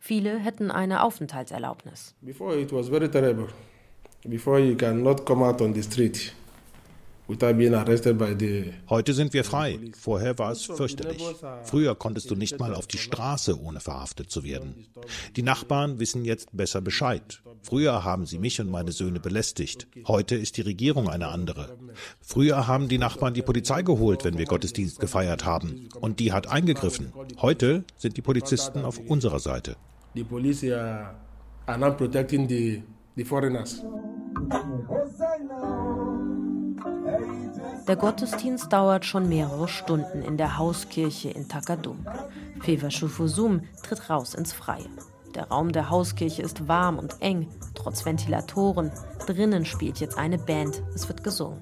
Viele 0.00 0.38
hätten 0.38 0.70
eine 0.70 1.02
Aufenthaltserlaubnis. 1.02 2.14
Before 2.22 2.58
it 2.58 2.72
was 2.72 2.88
very 2.88 3.10
terrible. 3.10 3.48
Before 4.24 4.58
you 4.58 4.74
cannot 4.74 5.26
come 5.26 5.44
out 5.44 5.60
on 5.60 5.74
the 5.74 5.82
street. 5.82 6.32
Heute 7.28 9.14
sind 9.14 9.32
wir 9.32 9.44
frei. 9.44 9.80
Vorher 9.98 10.38
war 10.38 10.52
es 10.52 10.62
fürchterlich. 10.62 11.22
Früher 11.64 11.96
konntest 11.96 12.30
du 12.30 12.36
nicht 12.36 12.60
mal 12.60 12.72
auf 12.72 12.86
die 12.86 12.98
Straße, 12.98 13.60
ohne 13.60 13.80
verhaftet 13.80 14.30
zu 14.30 14.44
werden. 14.44 14.86
Die 15.34 15.42
Nachbarn 15.42 15.98
wissen 15.98 16.24
jetzt 16.24 16.56
besser 16.56 16.80
Bescheid. 16.80 17.42
Früher 17.62 18.04
haben 18.04 18.26
sie 18.26 18.38
mich 18.38 18.60
und 18.60 18.70
meine 18.70 18.92
Söhne 18.92 19.18
belästigt. 19.18 19.88
Heute 20.06 20.36
ist 20.36 20.56
die 20.56 20.62
Regierung 20.62 21.08
eine 21.08 21.26
andere. 21.28 21.76
Früher 22.20 22.68
haben 22.68 22.88
die 22.88 22.98
Nachbarn 22.98 23.34
die 23.34 23.42
Polizei 23.42 23.82
geholt, 23.82 24.24
wenn 24.24 24.38
wir 24.38 24.44
Gottesdienst 24.44 25.00
gefeiert 25.00 25.44
haben. 25.44 25.88
Und 26.00 26.20
die 26.20 26.32
hat 26.32 26.46
eingegriffen. 26.46 27.12
Heute 27.38 27.84
sind 27.96 28.16
die 28.16 28.22
Polizisten 28.22 28.84
auf 28.84 28.98
unserer 28.98 29.40
Seite. 29.40 29.76
Die 30.14 30.24
Polizei 30.24 30.72
are 30.74 31.78
now 31.78 31.90
protecting 31.90 32.48
the, 32.48 32.84
the 33.16 33.24
foreigners. 33.24 33.82
Der 37.86 37.94
Gottesdienst 37.94 38.72
dauert 38.72 39.04
schon 39.04 39.28
mehrere 39.28 39.68
Stunden 39.68 40.22
in 40.22 40.36
der 40.36 40.58
Hauskirche 40.58 41.30
in 41.30 41.48
Takadum. 41.48 42.04
Feva 42.60 42.90
Shufusum 42.90 43.62
tritt 43.84 44.10
raus 44.10 44.34
ins 44.34 44.52
Freie. 44.52 44.88
Der 45.36 45.48
Raum 45.50 45.70
der 45.70 45.88
Hauskirche 45.88 46.42
ist 46.42 46.66
warm 46.66 46.98
und 46.98 47.22
eng, 47.22 47.46
trotz 47.74 48.04
Ventilatoren. 48.04 48.90
Drinnen 49.26 49.64
spielt 49.64 50.00
jetzt 50.00 50.18
eine 50.18 50.36
Band, 50.36 50.82
es 50.96 51.06
wird 51.06 51.22
gesungen. 51.22 51.60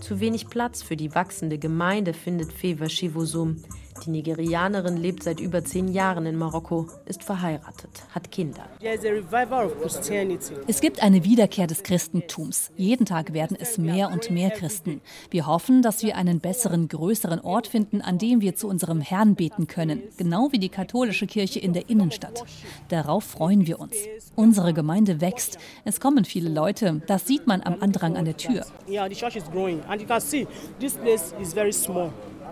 Zu 0.00 0.18
wenig 0.18 0.48
Platz 0.48 0.82
für 0.82 0.96
die 0.96 1.14
wachsende 1.14 1.58
Gemeinde 1.58 2.14
findet 2.14 2.52
Feva 2.52 2.88
Shivusum. 2.88 3.62
Die 4.04 4.10
Nigerianerin 4.10 4.96
lebt 4.96 5.22
seit 5.22 5.40
über 5.40 5.64
zehn 5.64 5.88
Jahren 5.88 6.24
in 6.24 6.36
Marokko, 6.36 6.86
ist 7.04 7.22
verheiratet, 7.22 7.90
hat 8.14 8.30
Kinder. 8.30 8.64
Es 10.66 10.80
gibt 10.80 11.02
eine 11.02 11.24
Wiederkehr 11.24 11.66
des 11.66 11.82
Christentums. 11.82 12.70
Jeden 12.76 13.04
Tag 13.04 13.32
werden 13.34 13.56
es 13.60 13.76
mehr 13.76 14.10
und 14.10 14.30
mehr 14.30 14.50
Christen. 14.50 15.02
Wir 15.30 15.46
hoffen, 15.46 15.82
dass 15.82 16.02
wir 16.02 16.16
einen 16.16 16.40
besseren, 16.40 16.88
größeren 16.88 17.40
Ort 17.40 17.66
finden, 17.66 18.00
an 18.00 18.18
dem 18.18 18.40
wir 18.40 18.54
zu 18.54 18.68
unserem 18.68 19.00
Herrn 19.00 19.34
beten 19.34 19.66
können, 19.66 20.02
genau 20.16 20.52
wie 20.52 20.58
die 20.58 20.68
katholische 20.70 21.26
Kirche 21.26 21.58
in 21.58 21.72
der 21.72 21.90
Innenstadt. 21.90 22.44
Darauf 22.88 23.24
freuen 23.24 23.66
wir 23.66 23.80
uns. 23.80 23.94
Unsere 24.34 24.72
Gemeinde 24.72 25.20
wächst. 25.20 25.58
Es 25.84 26.00
kommen 26.00 26.24
viele 26.24 26.48
Leute. 26.48 27.02
Das 27.06 27.26
sieht 27.26 27.46
man 27.46 27.62
am 27.62 27.76
Andrang 27.80 28.16
an 28.16 28.24
der 28.24 28.36
Tür. 28.36 28.64
Yeah, 28.88 29.08
the 29.08 29.14
church 29.14 29.36
is 29.36 29.44
growing 29.50 29.82
and 29.88 30.00
you 30.00 30.06
can 30.06 30.20
see 30.20 30.46
this 30.78 30.94
place 30.94 31.34
is 31.40 31.52
very 31.52 31.72
small. 31.72 32.10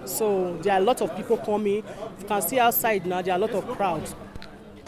So 0.09 0.57
there 0.63 0.73
are 0.73 0.81
a 0.81 0.85
lot 0.85 1.01
of 1.03 1.15
people 1.15 1.37
coming. 1.37 1.85
You 2.19 2.27
can 2.27 2.43
see 2.43 2.59
outside 2.59 3.07
now 3.07 3.23
there 3.23 3.35
are 3.35 3.37
a 3.37 3.47
lot 3.47 3.55
of 3.55 3.67
crowds. 3.77 4.17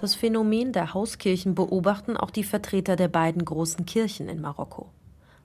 Das 0.01 0.15
Phänomen 0.15 0.73
der 0.73 0.95
Hauskirchen 0.95 1.55
beobachten 1.55 2.17
auch 2.17 2.31
die 2.31 2.43
Vertreter 2.45 2.97
der 2.97 3.09
beiden 3.09 3.45
großen 3.45 3.85
Kirchen 3.85 4.29
in 4.31 4.41
Marokko. 4.41 4.89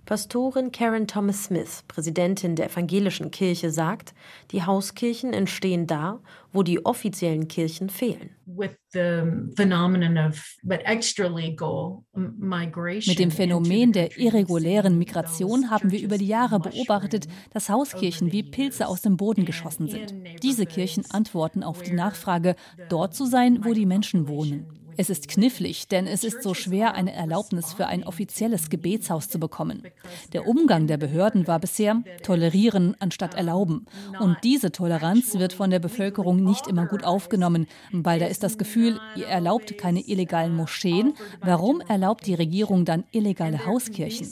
Pastorin 0.06 0.72
Karen 0.72 1.08
Thomas 1.08 1.46
Smith, 1.46 1.84
Präsidentin 1.88 2.56
der 2.56 2.68
evangelischen 2.70 3.32
Kirche, 3.32 3.72
sagt, 3.72 4.14
die 4.52 4.62
Hauskirchen 4.62 5.34
entstehen 5.34 5.88
da, 5.88 6.22
wo 6.54 6.62
die 6.62 6.86
offiziellen 6.86 7.48
Kirchen 7.48 7.90
fehlen. 7.90 8.30
Mit 8.46 8.78
dem 8.94 9.52
Phänomen 13.32 13.92
der 13.94 14.18
irregulären 14.18 14.98
Migration 15.00 15.72
haben 15.72 15.92
wir 15.92 16.02
über 16.02 16.20
die 16.20 16.28
Jahre 16.28 16.60
beobachtet, 16.60 17.28
dass 17.52 17.70
Hauskirchen 17.70 18.32
wie 18.32 18.44
Pilze 18.44 18.88
aus 18.88 19.02
dem 19.02 19.18
Boden 19.18 19.46
geschossen 19.46 19.88
sind. 19.88 20.14
Diese 20.44 20.68
Kirchen 20.68 21.04
antworten 21.10 21.64
auf 21.64 21.82
die 21.82 21.94
Nachfrage, 21.94 22.56
dort 22.90 23.16
zu 23.16 23.26
sein, 23.26 23.66
wo 23.66 23.74
die 23.74 23.88
Menschen 23.88 24.28
wohnen. 24.28 24.68
Es 24.98 25.10
ist 25.10 25.28
knifflig, 25.28 25.88
denn 25.88 26.08
es 26.08 26.24
ist 26.24 26.42
so 26.42 26.54
schwer, 26.54 26.94
eine 26.94 27.14
Erlaubnis 27.14 27.74
für 27.74 27.88
ein 27.88 28.04
offizielles 28.04 28.70
Gebetshaus 28.70 29.30
zu 29.30 29.40
bekommen. 29.40 29.84
Der 30.34 30.48
Umgang 30.48 30.88
der 30.88 30.98
Behörden 30.98 31.48
war 31.48 31.60
bisher 31.60 32.04
tolerieren 32.24 32.96
anstatt 33.00 33.36
erlauben. 33.36 33.86
Und 34.20 34.38
diese 34.44 34.72
Toleranz 34.72 35.36
wird 35.36 35.54
von 35.54 35.70
der 35.70 35.80
Bevölkerung 35.80 36.44
nicht 36.44 36.68
immer 36.68 36.86
gut 36.86 37.04
aufgenommen, 37.04 37.68
weil 37.92 38.20
da 38.20 38.28
ist 38.28 38.44
das 38.44 38.58
Gefühl, 38.58 39.00
ihr 39.16 39.28
erlaubt 39.28 39.78
keine 39.78 40.02
illegalen 40.02 40.56
Moscheen. 40.56 41.14
Warum 41.42 41.82
erlaubt 41.82 42.26
die 42.26 42.36
Regierung 42.36 42.86
dann 42.86 43.04
illegale 43.12 43.66
Hauskirchen? 43.66 44.28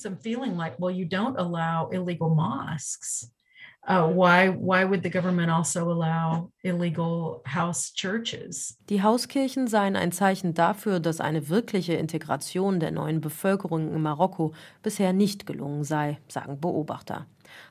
Uh, 3.86 4.08
why 4.08 4.48
why 4.50 4.86
would 4.86 5.04
the 5.04 5.10
government 5.10 5.52
also 5.52 5.92
allow 5.92 6.50
illegal 6.64 7.42
house 7.46 7.92
churches? 7.94 8.78
Die 8.90 9.04
Hauskirchen 9.04 9.68
seien 9.68 9.98
ein 9.98 10.14
Zeichen 10.14 10.54
dafür, 10.54 11.02
dass 11.02 11.20
eine 11.20 11.50
wirkliche 11.50 11.94
Integration 11.94 12.80
der 12.80 12.92
neuen 12.92 13.20
Bevölkerung 13.20 13.94
in 13.94 14.02
Marokko 14.02 14.54
bisher 14.84 15.12
nicht 15.12 15.46
gelungen 15.46 15.84
sei, 15.84 16.18
sagen 16.30 16.62
Beobachter. 16.62 17.26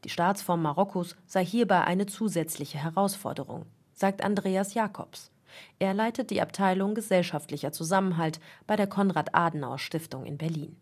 Die 0.04 0.10
Staatsform 0.10 0.60
Marokkos 0.60 1.16
sei 1.26 1.46
hierbei 1.46 1.80
eine 1.84 2.04
zusätzliche 2.04 2.76
Herausforderung, 2.76 3.64
sagt 3.94 4.22
Andreas 4.22 4.74
Jakobs. 4.74 5.30
Er 5.78 5.94
leitet 5.94 6.30
die 6.30 6.42
Abteilung 6.42 6.94
gesellschaftlicher 6.94 7.72
Zusammenhalt 7.72 8.38
bei 8.66 8.76
der 8.76 8.86
Konrad-Adenauer-Stiftung 8.86 10.26
in 10.26 10.36
Berlin. 10.36 10.76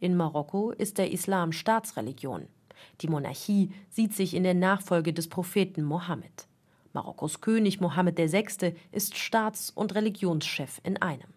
In 0.00 0.16
Marokko 0.16 0.72
ist 0.72 0.98
der 0.98 1.12
Islam 1.12 1.52
Staatsreligion. 1.52 2.48
Die 3.00 3.08
Monarchie 3.08 3.72
sieht 3.90 4.14
sich 4.14 4.34
in 4.34 4.44
der 4.44 4.54
Nachfolge 4.54 5.12
des 5.12 5.28
Propheten 5.28 5.82
Mohammed. 5.82 6.46
Marokkos 6.92 7.40
König 7.40 7.80
Mohammed 7.80 8.18
VI. 8.18 8.74
ist 8.90 9.16
Staats- 9.16 9.70
und 9.70 9.94
Religionschef 9.94 10.80
in 10.84 11.00
einem. 11.00 11.32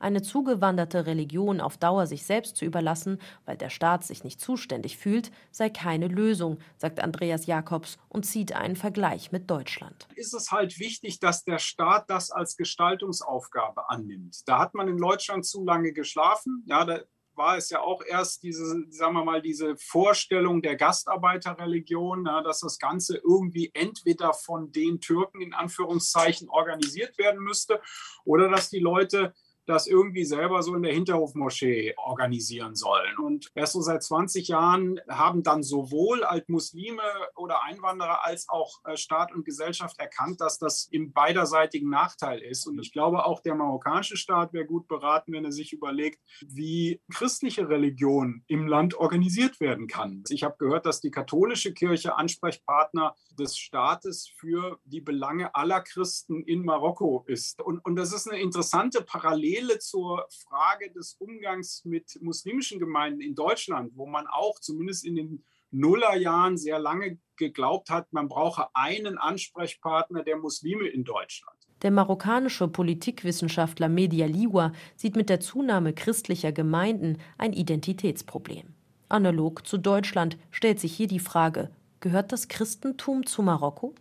Eine 0.00 0.22
zugewanderte 0.22 1.06
Religion 1.06 1.60
auf 1.60 1.76
Dauer 1.76 2.06
sich 2.06 2.24
selbst 2.24 2.56
zu 2.56 2.64
überlassen, 2.64 3.20
weil 3.44 3.56
der 3.56 3.70
Staat 3.70 4.04
sich 4.04 4.24
nicht 4.24 4.40
zuständig 4.40 4.98
fühlt, 4.98 5.30
sei 5.50 5.70
keine 5.70 6.08
Lösung, 6.08 6.58
sagt 6.76 7.00
Andreas 7.00 7.46
Jakobs 7.46 7.98
und 8.08 8.24
zieht 8.24 8.52
einen 8.52 8.76
Vergleich 8.76 9.32
mit 9.32 9.50
Deutschland. 9.50 10.08
Ist 10.14 10.34
es 10.34 10.50
halt 10.50 10.78
wichtig, 10.78 11.20
dass 11.20 11.44
der 11.44 11.58
Staat 11.58 12.10
das 12.10 12.30
als 12.30 12.56
Gestaltungsaufgabe 12.56 13.88
annimmt. 13.90 14.42
Da 14.46 14.58
hat 14.58 14.74
man 14.74 14.88
in 14.88 14.98
Deutschland 14.98 15.46
zu 15.46 15.64
lange 15.64 15.92
geschlafen. 15.92 16.64
Ja, 16.66 16.84
da 16.84 17.00
war 17.38 17.56
es 17.56 17.70
ja 17.70 17.80
auch 17.80 18.02
erst 18.06 18.42
diese, 18.42 18.84
sagen 18.90 19.14
wir 19.14 19.24
mal, 19.24 19.40
diese 19.40 19.76
Vorstellung 19.76 20.60
der 20.60 20.76
Gastarbeiterreligion, 20.76 22.26
ja, 22.26 22.42
dass 22.42 22.60
das 22.60 22.78
Ganze 22.78 23.16
irgendwie 23.16 23.70
entweder 23.72 24.34
von 24.34 24.72
den 24.72 25.00
Türken 25.00 25.40
in 25.40 25.54
Anführungszeichen 25.54 26.48
organisiert 26.50 27.16
werden 27.16 27.40
müsste 27.40 27.80
oder 28.24 28.50
dass 28.50 28.68
die 28.68 28.80
Leute 28.80 29.32
das 29.68 29.86
irgendwie 29.86 30.24
selber 30.24 30.62
so 30.62 30.74
in 30.74 30.82
der 30.82 30.94
Hinterhofmoschee 30.94 31.94
organisieren 31.96 32.74
sollen. 32.74 33.18
Und 33.18 33.50
erst 33.54 33.74
so 33.74 33.82
seit 33.82 34.02
20 34.02 34.48
Jahren 34.48 34.98
haben 35.08 35.42
dann 35.42 35.62
sowohl 35.62 36.24
Altmuslime 36.24 37.02
oder 37.36 37.62
Einwanderer 37.62 38.24
als 38.24 38.48
auch 38.48 38.80
äh, 38.84 38.96
Staat 38.96 39.32
und 39.34 39.44
Gesellschaft 39.44 39.98
erkannt, 39.98 40.40
dass 40.40 40.58
das 40.58 40.88
im 40.90 41.12
beiderseitigen 41.12 41.90
Nachteil 41.90 42.40
ist. 42.40 42.66
Und 42.66 42.78
ich 42.78 42.92
glaube, 42.92 43.26
auch 43.26 43.40
der 43.40 43.54
marokkanische 43.54 44.16
Staat 44.16 44.54
wäre 44.54 44.64
gut 44.64 44.88
beraten, 44.88 45.32
wenn 45.32 45.44
er 45.44 45.52
sich 45.52 45.72
überlegt, 45.72 46.20
wie 46.46 47.02
christliche 47.12 47.68
Religion 47.68 48.44
im 48.46 48.66
Land 48.66 48.94
organisiert 48.94 49.60
werden 49.60 49.86
kann. 49.86 50.24
Ich 50.30 50.44
habe 50.44 50.56
gehört, 50.58 50.86
dass 50.86 51.00
die 51.00 51.10
katholische 51.10 51.74
Kirche 51.74 52.16
Ansprechpartner 52.16 53.14
des 53.38 53.58
Staates 53.58 54.28
für 54.34 54.78
die 54.84 55.00
Belange 55.00 55.54
aller 55.54 55.82
Christen 55.82 56.42
in 56.42 56.64
Marokko 56.64 57.24
ist. 57.26 57.60
Und, 57.60 57.84
und 57.84 57.96
das 57.96 58.12
ist 58.12 58.28
eine 58.28 58.40
interessante 58.40 59.02
Parallele 59.02 59.57
zur 59.78 60.26
Frage 60.30 60.90
des 60.92 61.14
Umgangs 61.14 61.84
mit 61.84 62.18
muslimischen 62.20 62.78
Gemeinden 62.78 63.20
in 63.20 63.34
Deutschland, 63.34 63.92
wo 63.96 64.06
man 64.06 64.26
auch 64.28 64.60
zumindest 64.60 65.04
in 65.04 65.16
den 65.16 65.44
Nullerjahren 65.70 66.56
sehr 66.56 66.78
lange 66.78 67.18
geglaubt 67.36 67.90
hat, 67.90 68.12
man 68.12 68.28
brauche 68.28 68.68
einen 68.74 69.18
Ansprechpartner 69.18 70.22
der 70.22 70.36
Muslime 70.36 70.88
in 70.88 71.04
Deutschland. 71.04 71.56
Der 71.82 71.90
marokkanische 71.90 72.68
Politikwissenschaftler 72.68 73.88
Media 73.88 74.26
Liwa 74.26 74.72
sieht 74.96 75.16
mit 75.16 75.28
der 75.28 75.40
Zunahme 75.40 75.92
christlicher 75.92 76.52
Gemeinden 76.52 77.18
ein 77.36 77.52
Identitätsproblem. 77.52 78.74
Analog 79.08 79.66
zu 79.66 79.78
Deutschland 79.78 80.36
stellt 80.50 80.80
sich 80.80 80.94
hier 80.94 81.06
die 81.06 81.20
Frage, 81.20 81.70
Gehört 82.00 82.30
das 82.30 82.46
Christentum 82.46 83.26
zu 83.26 83.42
Marokko? 83.42 83.94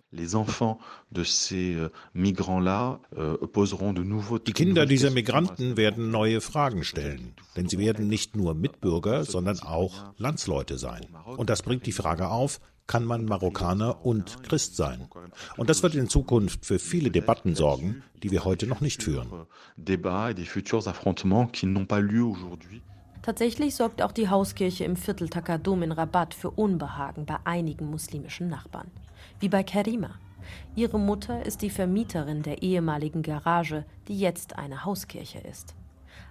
Euh, 3.16 3.38
euh, 3.42 4.40
die 4.46 4.54
Kinder 4.54 4.86
dieser 4.86 5.10
Migranten 5.10 5.78
werden 5.78 6.12
neue 6.12 6.42
Fragen 6.42 6.84
stellen, 6.84 7.34
denn 7.56 7.68
sie 7.68 7.80
werden 7.80 8.08
nicht 8.08 8.36
nur 8.36 8.54
Mitbürger, 8.54 9.26
sondern 9.26 9.60
auch 9.62 10.14
Landsleute 10.18 10.78
sein. 10.78 11.08
Und 11.26 11.50
das 11.50 11.64
bringt 11.64 11.88
die 11.88 11.92
Frage 11.92 12.30
auf, 12.30 12.60
kann 12.86 13.04
man 13.04 13.26
Marokkaner 13.26 14.06
und 14.06 14.44
Christ 14.44 14.76
sein? 14.76 15.10
Und 15.58 15.70
das 15.70 15.84
wird 15.84 15.96
in 15.96 16.08
Zukunft 16.08 16.66
für 16.66 16.80
viele 16.80 17.12
Debatten 17.12 17.56
sorgen, 17.56 18.04
die 18.24 18.32
wir 18.32 18.46
heute 18.46 18.68
noch 18.68 18.82
nicht 18.82 19.04
führen. 19.04 19.28
Tatsächlich 23.22 23.76
sorgt 23.76 24.02
auch 24.02 24.12
die 24.12 24.30
Hauskirche 24.30 24.84
im 24.84 24.96
Viertel 24.96 25.30
Takadum 25.30 25.84
in 25.84 25.92
Rabat 25.92 26.34
für 26.34 26.52
Unbehagen 26.52 27.26
bei 27.26 27.38
einigen 27.44 27.90
muslimischen 27.90 28.48
Nachbarn. 28.48 28.90
Wie 29.40 29.50
bei 29.50 29.64
Karima. 29.64 30.12
Ihre 30.76 31.00
Mutter 31.00 31.46
ist 31.46 31.62
die 31.62 31.70
Vermieterin 31.70 32.42
der 32.42 32.62
ehemaligen 32.62 33.22
Garage, 33.22 33.86
die 34.08 34.18
jetzt 34.18 34.58
eine 34.58 34.86
Hauskirche 34.86 35.40
ist. 35.40 35.76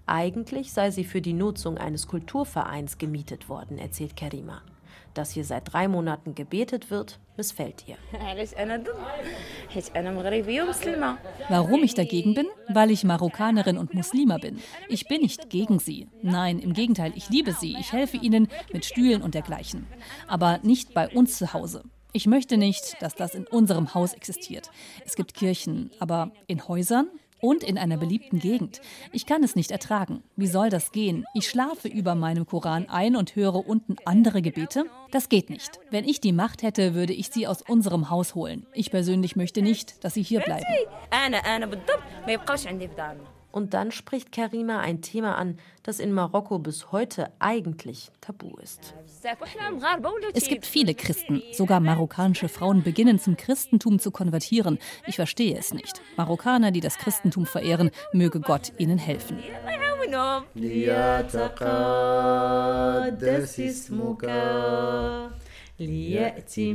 Eigentlich 0.06 0.72
sei 0.72 0.90
sie 0.90 1.04
für 1.04 1.20
die 1.20 1.34
Nutzung 1.34 1.76
eines 1.76 2.06
Kulturvereins 2.06 2.96
gemietet 2.96 3.48
worden, 3.48 3.78
erzählt 3.78 4.16
Karima 4.16 4.62
dass 5.16 5.30
hier 5.30 5.44
seit 5.44 5.72
drei 5.72 5.88
Monaten 5.88 6.34
gebetet 6.34 6.90
wird, 6.90 7.18
missfällt 7.36 7.84
ihr. 7.86 7.96
Warum 11.48 11.82
ich 11.82 11.94
dagegen 11.94 12.34
bin? 12.34 12.46
Weil 12.68 12.90
ich 12.90 13.04
Marokkanerin 13.04 13.78
und 13.78 13.94
Muslima 13.94 14.38
bin. 14.38 14.60
Ich 14.88 15.06
bin 15.06 15.22
nicht 15.22 15.50
gegen 15.50 15.78
sie. 15.78 16.08
Nein, 16.22 16.58
im 16.58 16.72
Gegenteil, 16.72 17.12
ich 17.14 17.28
liebe 17.28 17.52
sie. 17.52 17.76
Ich 17.78 17.92
helfe 17.92 18.16
ihnen 18.16 18.48
mit 18.72 18.84
Stühlen 18.84 19.22
und 19.22 19.34
dergleichen. 19.34 19.86
Aber 20.26 20.58
nicht 20.62 20.94
bei 20.94 21.08
uns 21.08 21.38
zu 21.38 21.52
Hause. 21.52 21.82
Ich 22.12 22.26
möchte 22.26 22.56
nicht, 22.56 22.96
dass 23.00 23.14
das 23.14 23.34
in 23.34 23.46
unserem 23.46 23.92
Haus 23.92 24.14
existiert. 24.14 24.70
Es 25.04 25.16
gibt 25.16 25.34
Kirchen, 25.34 25.90
aber 25.98 26.30
in 26.46 26.66
Häusern? 26.66 27.08
Und 27.46 27.62
in 27.62 27.78
einer 27.78 27.96
beliebten 27.96 28.40
Gegend. 28.40 28.80
Ich 29.12 29.24
kann 29.24 29.44
es 29.44 29.54
nicht 29.54 29.70
ertragen. 29.70 30.24
Wie 30.34 30.48
soll 30.48 30.68
das 30.68 30.90
gehen? 30.90 31.24
Ich 31.32 31.48
schlafe 31.48 31.86
über 31.86 32.16
meinem 32.16 32.44
Koran 32.44 32.88
ein 32.88 33.14
und 33.14 33.36
höre 33.36 33.68
unten 33.68 33.96
andere 34.04 34.42
Gebete? 34.42 34.86
Das 35.12 35.28
geht 35.28 35.48
nicht. 35.48 35.78
Wenn 35.90 36.04
ich 36.04 36.20
die 36.20 36.32
Macht 36.32 36.64
hätte, 36.64 36.94
würde 36.94 37.12
ich 37.12 37.28
sie 37.28 37.46
aus 37.46 37.62
unserem 37.62 38.10
Haus 38.10 38.34
holen. 38.34 38.66
Ich 38.72 38.90
persönlich 38.90 39.36
möchte 39.36 39.62
nicht, 39.62 40.02
dass 40.02 40.14
sie 40.14 40.22
hier 40.22 40.40
bleiben. 40.40 40.66
Und 43.51 43.73
dann 43.73 43.91
spricht 43.91 44.31
Karima 44.31 44.79
ein 44.79 45.01
Thema 45.01 45.37
an, 45.37 45.57
das 45.83 45.99
in 45.99 46.13
Marokko 46.13 46.59
bis 46.59 46.91
heute 46.91 47.31
eigentlich 47.39 48.09
tabu 48.21 48.55
ist. 48.57 48.93
Es 50.33 50.47
gibt 50.47 50.65
viele 50.65 50.95
Christen. 50.95 51.41
Sogar 51.51 51.81
marokkanische 51.81 52.47
Frauen 52.47 52.81
beginnen 52.83 53.19
zum 53.19 53.35
Christentum 53.35 53.99
zu 53.99 54.11
konvertieren. 54.11 54.79
Ich 55.05 55.17
verstehe 55.17 55.57
es 55.57 55.73
nicht. 55.73 56.01
Marokkaner, 56.15 56.71
die 56.71 56.79
das 56.79 56.97
Christentum 56.97 57.45
verehren, 57.45 57.91
möge 58.13 58.39
Gott 58.39 58.71
ihnen 58.77 58.97
helfen. 58.97 59.37
ليأتي 65.81 66.73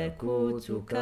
ملكوتك 0.00 0.92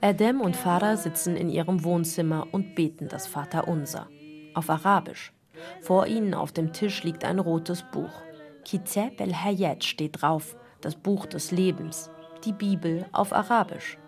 Adam 0.00 0.40
und 0.40 0.54
Farah 0.54 0.96
sitzen 0.96 1.36
in 1.36 1.48
ihrem 1.48 1.82
Wohnzimmer 1.82 2.46
und 2.52 2.76
beten 2.76 3.08
das 3.08 3.26
Vaterunser. 3.26 4.06
Auf 4.54 4.70
Arabisch. 4.70 5.32
Vor 5.80 6.06
ihnen 6.06 6.34
auf 6.34 6.52
dem 6.52 6.72
Tisch 6.72 7.02
liegt 7.02 7.24
ein 7.24 7.40
rotes 7.40 7.82
Buch. 7.90 8.22
Kitab 8.64 9.20
el-Hayat 9.20 9.82
steht 9.82 10.22
drauf, 10.22 10.56
das 10.80 10.94
Buch 10.94 11.26
des 11.26 11.50
Lebens. 11.50 12.10
Die 12.44 12.52
Bibel 12.52 13.06
auf 13.10 13.32
Arabisch. 13.32 13.98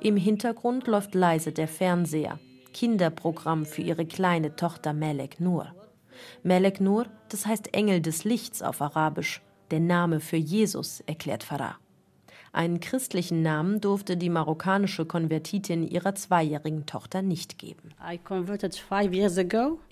Im 0.00 0.16
Hintergrund 0.16 0.86
läuft 0.86 1.14
leise 1.14 1.52
der 1.52 1.68
Fernseher. 1.68 2.38
Kinderprogramm 2.72 3.66
für 3.66 3.82
ihre 3.82 4.06
kleine 4.06 4.56
Tochter 4.56 4.94
Melek 4.94 5.40
Nur. 5.40 5.74
Melek 6.43 6.81
Nur, 6.81 7.07
das 7.29 7.45
heißt 7.45 7.73
Engel 7.73 8.01
des 8.01 8.23
Lichts 8.23 8.61
auf 8.61 8.81
Arabisch 8.81 9.41
der 9.71 9.79
Name 9.79 10.19
für 10.19 10.37
Jesus, 10.37 11.01
erklärt 11.07 11.43
Farah. 11.43 11.77
Einen 12.55 12.79
christlichen 12.79 13.41
Namen 13.41 13.81
durfte 13.81 14.15
die 14.15 14.29
marokkanische 14.29 15.05
Konvertitin 15.05 15.85
ihrer 15.85 16.15
zweijährigen 16.15 16.85
Tochter 16.85 17.21
nicht 17.21 17.57
geben. 17.57 17.89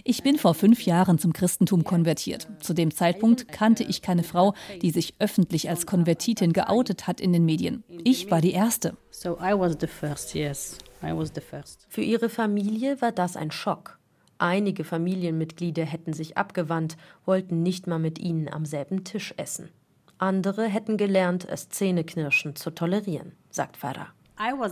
Ich 0.06 0.24
bin 0.24 0.38
vor 0.38 0.54
fünf 0.54 0.86
Jahren 0.86 1.20
zum 1.20 1.34
Christentum 1.34 1.84
konvertiert. 1.84 2.48
Zu 2.62 2.74
dem 2.74 2.92
Zeitpunkt 2.92 3.50
kannte 3.50 3.84
ich 3.84 4.02
keine 4.02 4.24
Frau, 4.24 4.54
die 4.82 4.92
sich 4.92 5.16
öffentlich 5.20 5.70
als 5.70 5.86
Konvertitin 5.86 6.54
geoutet 6.54 7.06
hat 7.06 7.20
in 7.20 7.34
den 7.34 7.44
Medien. 7.44 7.84
Ich 8.06 8.32
war 8.32 8.40
die 8.40 8.54
Erste. 8.54 8.96
Für 11.90 12.02
ihre 12.02 12.30
Familie 12.30 13.02
war 13.02 13.12
das 13.12 13.36
ein 13.36 13.52
Schock. 13.52 14.00
Einige 14.44 14.84
Familienmitglieder 14.84 15.86
hätten 15.86 16.12
sich 16.12 16.38
abgewandt, 16.38 16.98
wollten 17.24 17.64
nicht 17.64 17.88
mal 17.88 17.98
mit 17.98 18.20
ihnen 18.20 18.50
am 18.50 18.66
selben 18.66 19.06
Tisch 19.06 19.34
essen. 19.38 19.70
Andere 20.18 20.66
hätten 20.66 20.98
gelernt, 20.98 21.48
es 21.48 21.70
Zähneknirschen 21.70 22.58
zu 22.58 22.72
tolerieren, 22.72 23.32
sagt 23.50 23.78
Farah. 23.78 24.10
Uh, 24.36 24.66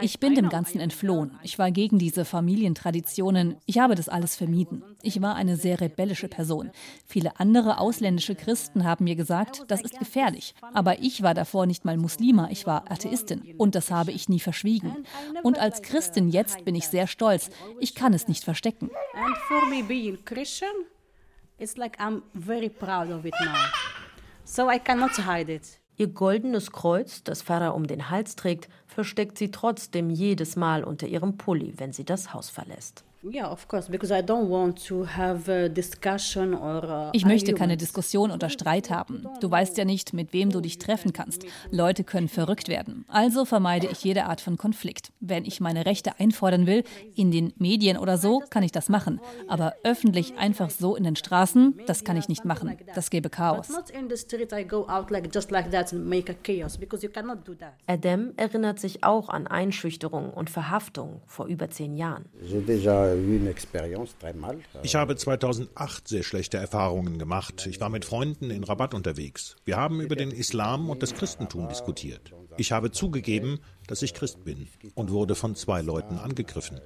ich 0.00 0.20
bin 0.20 0.34
dem 0.34 0.48
Ganzen 0.48 0.80
entflohen. 0.80 1.38
Ich 1.42 1.58
war 1.58 1.70
gegen 1.72 1.98
diese 1.98 2.24
Familientraditionen. 2.24 3.56
Ich 3.66 3.78
habe 3.78 3.96
das 3.96 4.08
alles 4.08 4.36
vermieden. 4.36 4.84
Ich 5.02 5.20
war 5.20 5.34
eine 5.34 5.56
sehr 5.56 5.80
rebellische 5.80 6.28
Person. 6.28 6.70
Viele 7.06 7.40
andere 7.40 7.78
ausländische 7.78 8.36
Christen 8.36 8.84
haben 8.84 9.04
mir 9.04 9.16
gesagt, 9.16 9.64
das 9.66 9.82
ist 9.82 9.98
gefährlich. 9.98 10.54
Aber 10.72 11.00
ich 11.00 11.22
war 11.22 11.34
davor 11.34 11.66
nicht 11.66 11.84
mal 11.84 11.96
Muslima, 11.96 12.48
ich 12.50 12.66
war 12.66 12.90
Atheistin. 12.90 13.54
Und 13.58 13.74
das 13.74 13.90
habe 13.90 14.12
ich 14.12 14.28
nie 14.28 14.40
verschwiegen. 14.40 15.04
Und 15.42 15.58
als 15.58 15.82
Christin 15.82 16.28
jetzt 16.28 16.64
bin 16.64 16.76
ich 16.76 16.86
sehr 16.86 17.08
stolz. 17.08 17.50
Ich 17.80 17.96
kann 17.96 18.14
es 18.14 18.28
nicht 18.28 18.44
verstecken. 18.44 18.90
And 19.14 19.36
for 19.48 19.66
me 19.68 19.82
being 19.82 20.24
Christian, 20.24 20.70
it's 21.58 21.76
like 21.76 21.98
I'm 21.98 22.22
very 22.32 22.68
proud 22.68 23.10
of 23.10 23.24
it 23.24 23.34
now. 23.44 23.56
So 24.44 24.70
I 24.70 24.78
cannot 24.78 25.12
hide 25.16 25.52
it. 25.52 25.81
Ihr 25.96 26.08
goldenes 26.08 26.72
Kreuz, 26.72 27.22
das 27.22 27.42
Pfarrer 27.42 27.74
um 27.74 27.86
den 27.86 28.10
Hals 28.10 28.34
trägt, 28.36 28.68
versteckt 28.86 29.38
sie 29.38 29.50
trotzdem 29.50 30.10
jedes 30.10 30.56
Mal 30.56 30.84
unter 30.84 31.06
ihrem 31.06 31.36
Pulli, 31.36 31.74
wenn 31.76 31.92
sie 31.92 32.04
das 32.04 32.32
Haus 32.32 32.50
verlässt. 32.50 33.04
Ich 37.12 37.24
möchte 37.24 37.54
keine 37.54 37.76
Diskussion 37.76 38.32
oder 38.32 38.50
Streit 38.50 38.90
haben. 38.90 39.28
Du 39.40 39.48
weißt 39.48 39.78
ja 39.78 39.84
nicht, 39.84 40.12
mit 40.12 40.32
wem 40.32 40.50
du 40.50 40.60
dich 40.60 40.78
treffen 40.78 41.12
kannst. 41.12 41.44
Leute 41.70 42.02
können 42.02 42.28
verrückt 42.28 42.66
werden. 42.66 43.04
Also 43.06 43.44
vermeide 43.44 43.86
ich 43.86 44.02
jede 44.02 44.24
Art 44.24 44.40
von 44.40 44.56
Konflikt. 44.56 45.12
Wenn 45.20 45.44
ich 45.44 45.60
meine 45.60 45.86
Rechte 45.86 46.18
einfordern 46.18 46.66
will, 46.66 46.82
in 47.14 47.30
den 47.30 47.52
Medien 47.58 47.96
oder 47.96 48.18
so, 48.18 48.42
kann 48.50 48.64
ich 48.64 48.72
das 48.72 48.88
machen. 48.88 49.20
Aber 49.46 49.74
öffentlich 49.84 50.36
einfach 50.36 50.70
so 50.70 50.96
in 50.96 51.04
den 51.04 51.14
Straßen, 51.14 51.78
das 51.86 52.02
kann 52.02 52.16
ich 52.16 52.28
nicht 52.28 52.44
machen. 52.44 52.76
Das 52.92 53.08
gäbe 53.08 53.30
Chaos. 53.30 53.68
Adam 57.86 58.32
erinnert 58.36 58.80
sich 58.80 59.04
auch 59.04 59.28
an 59.28 59.46
Einschüchterung 59.46 60.30
und 60.30 60.50
Verhaftung 60.50 61.22
vor 61.26 61.46
über 61.46 61.70
zehn 61.70 61.96
Jahren. 61.96 62.24
Ich 64.82 64.94
habe 64.94 65.16
2008 65.16 66.08
sehr 66.08 66.22
schlechte 66.22 66.58
Erfahrungen 66.58 67.18
gemacht. 67.18 67.66
Ich 67.66 67.80
war 67.80 67.88
mit 67.88 68.04
Freunden 68.04 68.50
in 68.50 68.64
Rabat 68.64 68.94
unterwegs. 68.94 69.56
Wir 69.64 69.76
haben 69.76 70.00
über 70.00 70.16
den 70.16 70.30
Islam 70.30 70.90
und 70.90 71.02
das 71.02 71.14
Christentum 71.14 71.68
diskutiert. 71.68 72.32
Ich 72.56 72.72
habe 72.72 72.90
zugegeben, 72.90 73.60
dass 73.86 74.02
ich 74.02 74.14
Christ 74.14 74.44
bin 74.44 74.68
und 74.94 75.10
wurde 75.10 75.34
von 75.34 75.54
zwei 75.56 75.82
Leuten 75.82 76.18
angegriffen. 76.18 76.80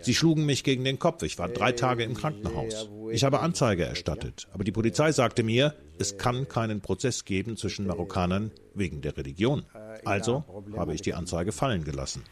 Sie 0.00 0.14
schlugen 0.14 0.46
mich 0.46 0.64
gegen 0.64 0.84
den 0.84 0.98
Kopf. 0.98 1.22
Ich 1.22 1.38
war 1.38 1.48
drei 1.48 1.72
Tage 1.72 2.04
im 2.04 2.14
Krankenhaus. 2.14 2.88
Ich 3.10 3.24
habe 3.24 3.40
Anzeige 3.40 3.84
erstattet. 3.84 4.48
Aber 4.52 4.64
die 4.64 4.72
Polizei 4.72 5.12
sagte 5.12 5.42
mir, 5.42 5.74
es 5.98 6.16
kann 6.16 6.48
keinen 6.48 6.80
Prozess 6.80 7.24
geben 7.24 7.56
zwischen 7.56 7.86
Marokkanern 7.86 8.50
wegen 8.74 9.00
der 9.00 9.16
Religion. 9.16 9.64
Also 10.04 10.44
habe 10.76 10.94
ich 10.94 11.02
die 11.02 11.14
Anzeige 11.14 11.52
fallen 11.52 11.84
gelassen. 11.84 12.22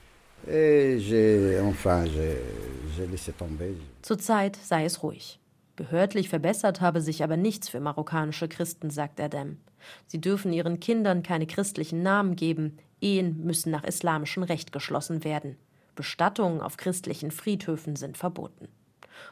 Zurzeit 4.03 4.57
sei 4.57 4.85
es 4.85 5.03
ruhig. 5.03 5.39
Behördlich 5.77 6.29
verbessert 6.29 6.81
habe 6.81 7.01
sich 7.01 7.23
aber 7.23 7.37
nichts 7.37 7.69
für 7.69 7.81
marokkanische 7.81 8.49
Christen, 8.49 8.91
sagt 8.91 9.21
Erdem. 9.21 9.59
Sie 10.07 10.21
dürfen 10.21 10.53
ihren 10.53 10.81
Kindern 10.81 11.23
keine 11.23 11.47
christlichen 11.47 12.03
Namen 12.03 12.37
geben, 12.37 12.79
Ehen 13.01 13.45
müssen 13.45 13.73
nach 13.73 13.83
islamischem 13.83 14.45
Recht 14.45 14.73
geschlossen 14.73 15.25
werden. 15.25 15.57
Bestattungen 15.97 16.61
auf 16.61 16.77
christlichen 16.77 17.31
Friedhöfen 17.31 17.97
sind 17.97 18.17
verboten. 18.17 18.69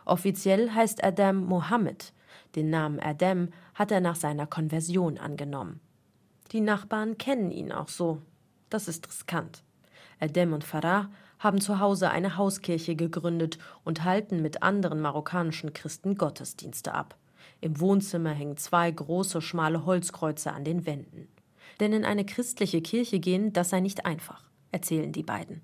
Offiziell 0.05 0.71
heißt 0.73 1.03
Adam 1.05 1.45
Mohammed. 1.45 2.13
Den 2.57 2.71
Namen 2.71 2.99
Adam 3.01 3.49
hat 3.75 3.93
er 3.93 4.01
nach 4.01 4.17
seiner 4.17 4.47
Konversion 4.47 5.19
angenommen. 5.19 5.81
Die 6.53 6.61
Nachbarn 6.61 7.17
kennen 7.17 7.53
ihn 7.53 7.71
auch 7.71 7.89
so. 7.89 8.21
Das 8.71 8.89
ist 8.89 9.07
riskant. 9.09 9.63
Adem 10.21 10.53
und 10.53 10.65
Farah 10.65 11.11
haben 11.39 11.61
zu 11.61 11.81
Hause 11.81 12.11
eine 12.11 12.37
Hauskirche 12.37 12.95
gegründet 12.95 13.59
und 13.83 14.05
halten 14.05 14.43
mit 14.43 14.63
anderen 14.63 15.01
marokkanischen 15.01 15.73
Christen 15.73 16.17
Gottesdienste 16.17 16.95
ab. 16.95 17.17
Im 17.61 17.81
Wohnzimmer 17.81 18.31
hängen 18.31 18.57
zwei 18.57 18.91
große, 18.91 19.41
schmale 19.41 19.87
Holzkreuze 19.87 20.53
an 20.53 20.65
den 20.65 20.87
Wänden. 20.87 21.29
Denn 21.81 21.93
in 21.93 22.05
eine 22.05 22.27
christliche 22.27 22.83
Kirche 22.83 23.19
gehen, 23.19 23.53
das 23.53 23.71
sei 23.71 23.81
nicht 23.81 24.05
einfach, 24.05 24.45
erzählen 24.71 25.13
die 25.13 25.23
beiden. 25.23 25.63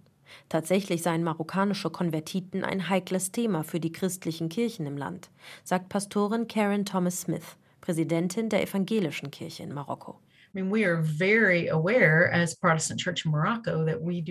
Tatsächlich 0.49 1.03
seien 1.03 1.23
marokkanische 1.23 1.90
Konvertiten 1.90 2.64
ein 2.64 2.88
heikles 2.88 3.33
Thema 3.33 3.62
für 3.62 3.81
die 3.81 3.92
christlichen 3.92 4.49
Kirchen 4.49 4.87
im 4.87 4.97
Land, 4.97 5.31
sagt 5.62 5.88
Pastorin 5.88 6.49
Karen 6.49 6.85
Thomas 6.85 7.23
Smith, 7.23 7.57
Präsidentin 7.81 8.49
der 8.49 8.62
evangelischen 8.62 9.31
Kirche 9.31 9.62
in 9.62 9.73
Marokko. 9.73 10.19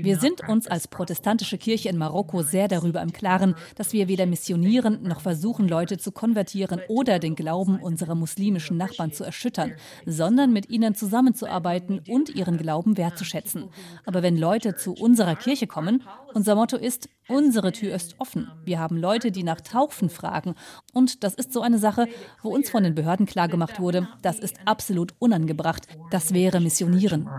Wir 0.04 0.18
sind 0.20 0.42
uns 0.48 0.68
als 0.68 0.88
protestantische 0.88 1.60
Kirche 1.60 1.90
in 1.90 1.98
Marokko 1.98 2.42
sehr 2.42 2.68
darüber 2.68 3.02
im 3.04 3.14
Klaren, 3.14 3.54
dass 3.76 3.94
wir 3.94 4.08
weder 4.08 4.26
missionieren 4.26 5.04
noch 5.04 5.22
versuchen, 5.22 5.68
Leute 5.68 5.98
zu 6.00 6.12
konvertieren 6.12 6.82
oder 6.88 7.20
den 7.20 7.36
Glauben 7.36 7.80
unserer 7.80 8.16
muslimischen 8.16 8.76
Nachbarn 8.76 9.12
zu 9.12 9.24
erschüttern, 9.24 9.74
sondern 10.06 10.52
mit 10.52 10.70
ihnen 10.70 10.96
zusammenzuarbeiten 10.96 12.02
und 12.10 12.30
ihren 12.30 12.58
Glauben 12.58 12.98
wertzuschätzen. 12.98 13.70
Aber 14.06 14.24
wenn 14.24 14.36
Leute 14.36 14.76
zu 14.76 14.94
unserer 14.94 15.36
Kirche 15.36 15.68
kommen, 15.68 16.02
unser 16.34 16.56
Motto 16.56 16.78
ist, 16.78 17.08
unsere 17.28 17.72
Tür 17.72 17.96
ist 17.96 18.16
offen. 18.20 18.52
Wir 18.64 18.80
haben 18.80 18.98
Leute, 18.98 19.32
die 19.32 19.44
nach 19.44 19.62
Taufen 19.62 20.10
fragen. 20.10 20.56
Und 20.94 21.24
das 21.24 21.34
ist 21.34 21.54
so 21.54 21.62
eine 21.62 21.80
Sache, 21.80 22.08
wo 22.42 22.50
uns 22.50 22.70
von 22.70 22.84
den 22.84 22.96
Behörden 22.96 23.26
klargemacht 23.26 23.80
wurde, 23.80 24.08
das 24.22 24.40
ist 24.40 24.58
absolut 24.66 25.14
unangebracht. 25.20 25.88
Das 26.12 26.34
wäre 26.34 26.60
Missionieren. 26.60 27.30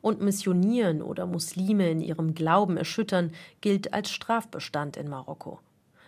Und 0.00 0.20
Missionieren 0.20 1.02
oder 1.02 1.26
Muslime 1.26 1.90
in 1.90 2.00
ihrem 2.00 2.34
Glauben 2.34 2.76
erschüttern 2.76 3.32
gilt 3.60 3.92
als 3.92 4.10
Strafbestand 4.10 4.96
in 4.96 5.08
Marokko. 5.08 5.60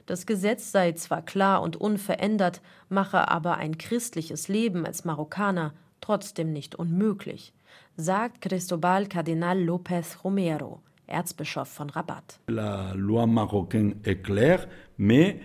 Das 0.07 0.24
Gesetz 0.24 0.72
sei 0.72 0.92
zwar 0.92 1.22
klar 1.22 1.61
und 1.61 1.76
unverändert, 1.76 2.62
mache 2.88 3.28
aber 3.28 3.57
ein 3.57 3.76
christliches 3.76 4.48
Leben 4.48 4.87
als 4.87 5.04
Marokkaner 5.04 5.74
trotzdem 6.00 6.52
nicht 6.52 6.76
unmöglich, 6.76 7.52
sagt 8.00 8.40
Cristobal 8.40 9.06
Cardinal 9.08 9.58
López 9.58 10.22
Romero, 10.22 10.80
Erzbischof 11.08 11.68
von 11.68 11.90
Rabat. 11.90 12.38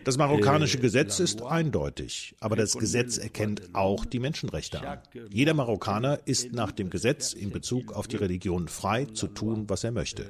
Das 0.06 0.18
marokkanische 0.18 0.78
Gesetz 0.78 1.20
ist 1.20 1.42
eindeutig, 1.42 2.36
aber 2.40 2.56
das 2.56 2.78
Gesetz 2.78 3.18
erkennt 3.18 3.74
auch 3.74 4.06
die 4.06 4.20
Menschenrechte 4.20 4.88
an. 4.88 5.00
Jeder 5.32 5.56
Marokkaner 5.56 6.20
ist 6.26 6.54
nach 6.54 6.72
dem 6.72 6.92
Gesetz 6.92 7.34
in 7.34 7.50
Bezug 7.50 7.92
auf 7.94 8.08
die 8.08 8.18
Religion 8.18 8.68
frei 8.68 9.06
zu 9.06 9.28
tun, 9.28 9.68
was 9.68 9.84
er 9.84 9.92
möchte. 9.92 10.30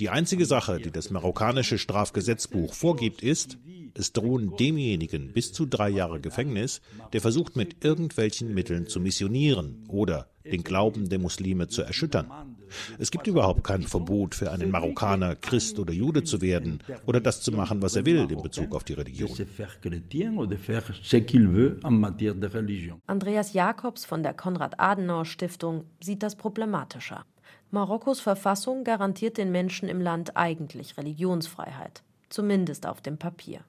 Die 0.00 0.08
einzige 0.08 0.46
Sache, 0.46 0.78
die 0.78 0.90
das 0.90 1.10
marokkanische 1.10 1.76
Strafgesetzbuch 1.76 2.72
vorgibt, 2.72 3.22
ist, 3.22 3.58
es 3.92 4.14
drohen 4.14 4.56
demjenigen 4.56 5.32
bis 5.34 5.52
zu 5.52 5.66
drei 5.66 5.90
Jahre 5.90 6.20
Gefängnis, 6.20 6.80
der 7.12 7.20
versucht 7.20 7.54
mit 7.54 7.84
irgendwelchen 7.84 8.54
Mitteln 8.54 8.86
zu 8.86 8.98
missionieren 8.98 9.84
oder 9.88 10.29
den 10.44 10.62
Glauben 10.62 11.08
der 11.08 11.18
Muslime 11.18 11.68
zu 11.68 11.82
erschüttern. 11.82 12.30
Es 12.98 13.10
gibt 13.10 13.26
überhaupt 13.26 13.64
kein 13.64 13.82
Verbot 13.82 14.34
für 14.34 14.50
einen 14.50 14.70
Marokkaner, 14.70 15.36
Christ 15.36 15.78
oder 15.78 15.92
Jude 15.92 16.24
zu 16.24 16.40
werden 16.40 16.82
oder 17.06 17.20
das 17.20 17.42
zu 17.42 17.52
machen, 17.52 17.82
was 17.82 17.96
er 17.96 18.06
will 18.06 18.30
in 18.30 18.42
Bezug 18.42 18.74
auf 18.74 18.84
die 18.84 18.94
Religion. 18.94 19.30
Andreas 23.06 23.52
Jakobs 23.52 24.04
von 24.04 24.22
der 24.22 24.34
Konrad-Adenauer-Stiftung 24.34 25.84
sieht 26.00 26.22
das 26.22 26.36
problematischer. 26.36 27.24
Marokkos 27.70 28.20
Verfassung 28.20 28.84
garantiert 28.84 29.38
den 29.38 29.52
Menschen 29.52 29.88
im 29.88 30.00
Land 30.00 30.36
eigentlich 30.36 30.96
Religionsfreiheit, 30.96 32.02
zumindest 32.28 32.86
auf 32.86 33.00
dem 33.00 33.16
Papier. 33.16 33.60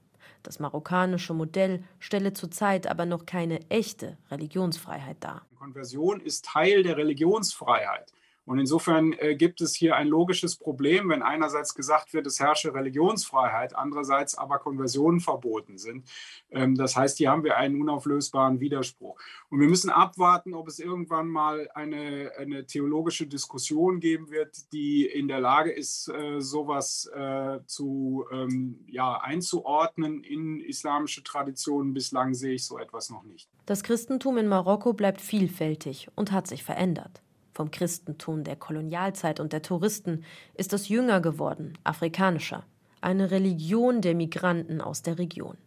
Das 0.44 0.60
marokkanische 0.60 1.34
Modell 1.34 1.84
stelle 2.00 2.34
zurzeit 2.34 2.88
aber 2.88 3.06
noch 3.06 3.26
keine 3.26 3.60
echte 3.70 4.18
Religionsfreiheit 4.30 5.18
dar. 5.20 5.46
Konversion 5.58 6.20
ist 6.20 6.46
Teil 6.46 6.84
der 6.84 6.98
Religionsfreiheit. 6.98 8.12
Und 8.46 8.60
insofern 8.60 9.14
äh, 9.14 9.36
gibt 9.36 9.62
es 9.62 9.76
hier 9.76 9.96
ein 9.96 10.08
logisches 10.08 10.56
Problem, 10.56 11.10
wenn 11.10 11.22
einerseits 11.22 11.76
gesagt 11.76 12.14
wird, 12.14 12.26
es 12.26 12.40
herrsche 12.40 12.74
Religionsfreiheit, 12.74 13.76
andererseits 13.76 14.36
aber 14.36 14.58
Konversionen 14.58 15.20
verboten 15.20 15.78
sind. 15.78 16.10
Ähm, 16.50 16.76
das 16.76 16.96
heißt, 16.96 17.20
hier 17.20 17.30
haben 17.30 17.44
wir 17.44 17.58
einen 17.58 17.80
unauflösbaren 17.80 18.60
Widerspruch. 18.60 19.20
Und 19.50 19.60
wir 19.60 19.68
müssen 19.68 19.92
abwarten, 19.92 20.56
ob 20.56 20.68
es 20.68 20.80
irgendwann 20.80 21.28
mal 21.28 21.70
eine, 21.76 22.32
eine 22.38 22.66
theologische 22.66 23.28
Diskussion 23.28 24.00
geben 24.00 24.32
wird, 24.32 24.74
die 24.74 25.06
in 25.06 25.28
der 25.28 25.40
Lage 25.40 25.72
ist, 25.72 26.10
äh, 26.10 26.42
sowas 26.42 27.10
äh, 27.14 27.60
zu, 27.68 28.26
ähm, 28.32 28.84
ja, 28.88 29.20
einzuordnen 29.22 30.24
in 30.24 30.62
islamische 30.62 31.24
Traditionen. 31.24 31.94
Bislang 31.94 32.34
sehe 32.34 32.56
ich 32.56 32.66
so 32.66 32.80
etwas 32.80 33.12
noch 33.12 33.24
nicht. 33.24 33.50
Das 33.68 33.84
Christentum 33.84 34.38
in 34.38 34.48
Marokko 34.48 34.94
bleibt 34.94 35.22
vielfältig 35.22 36.10
und 36.16 36.32
hat 36.32 36.48
sich 36.48 36.64
verändert 36.64 37.22
vom 37.54 37.72
Christentum 37.72 38.44
der 38.44 38.56
Kolonialzeit 38.56 39.40
und 39.40 39.54
der 39.54 39.62
Touristen 39.62 40.24
ist 40.54 40.74
es 40.74 40.90
jünger 40.90 41.22
geworden, 41.22 41.78
afrikanischer, 41.84 42.64
eine 43.02 43.32
Religion 43.32 44.02
der 44.02 44.16
Migranten 44.16 44.82
aus 44.82 45.02
der 45.02 45.18
Region. 45.18 45.58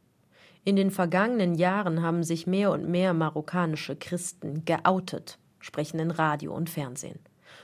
In 0.65 0.77
den 0.77 0.91
vergangenen 0.91 1.55
Jahren 1.57 2.03
haben 2.03 2.23
sich 2.23 2.47
mehr 2.47 2.71
und 2.71 2.89
mehr 2.89 3.13
marokkanische 3.13 3.97
Christen 3.97 4.65
geoutet, 4.65 5.39
sprechen 5.61 5.99
in 5.99 6.11
Radio 6.11 6.55
und 6.55 6.71
Fernsehen, 6.71 7.19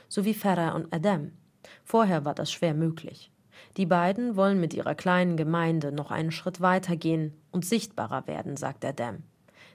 so 0.07 0.23
wie 0.23 0.35
Farah 0.35 0.73
und 0.75 0.93
Adam. 0.93 1.31
Vorher 1.83 2.25
war 2.25 2.35
das 2.35 2.51
schwer 2.51 2.73
möglich. 2.73 3.31
Die 3.77 3.85
beiden 3.85 4.35
wollen 4.35 4.59
mit 4.59 4.73
ihrer 4.73 4.95
kleinen 4.95 5.37
Gemeinde 5.37 5.91
noch 5.91 6.11
einen 6.11 6.31
Schritt 6.31 6.61
weiter 6.61 6.95
gehen 6.95 7.33
und 7.51 7.65
sichtbarer 7.65 8.27
werden, 8.27 8.57
sagt 8.57 8.85
Adam. 8.85 9.23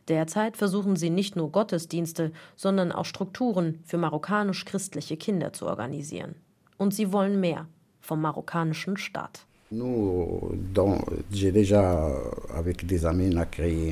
Derzeit 0.09 0.57
versuchen 0.57 0.97
sie 0.97 1.11
nicht 1.11 1.35
nur 1.35 1.51
Gottesdienste, 1.51 2.33
sondern 2.55 2.93
auch 2.93 3.05
Strukturen 3.05 3.81
für 3.85 3.99
marokkanisch-christliche 3.99 5.17
Kinder 5.17 5.53
zu 5.53 5.67
organisieren. 5.67 6.37
Und 6.77 6.95
sie 6.95 7.13
wollen 7.13 7.41
mehr 7.41 7.67
vom 8.01 8.21
marokkanischen 8.21 8.97
Staat. 8.97 9.47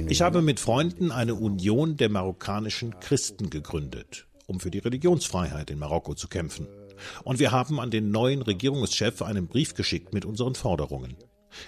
Ich 0.09 0.23
habe 0.23 0.43
mit 0.43 0.61
Freunden 0.61 1.11
eine 1.11 1.35
Union 1.35 1.97
der 1.97 2.09
marokkanischen 2.11 3.01
Christen 3.01 3.51
gegründet, 3.51 4.29
um 4.47 4.61
für 4.61 4.71
die 4.71 4.79
Religionsfreiheit 4.79 5.73
in 5.73 5.81
Marokko 5.81 6.15
zu 6.15 6.29
kämpfen. 6.29 6.69
Und 7.25 7.41
wir 7.41 7.51
haben 7.51 7.81
an 7.81 7.91
den 7.91 8.13
neuen 8.13 8.43
Regierungschef 8.43 9.21
einen 9.23 9.49
Brief 9.49 9.75
geschickt 9.75 10.15
mit 10.15 10.25
unseren 10.25 10.55
Forderungen. 10.55 11.17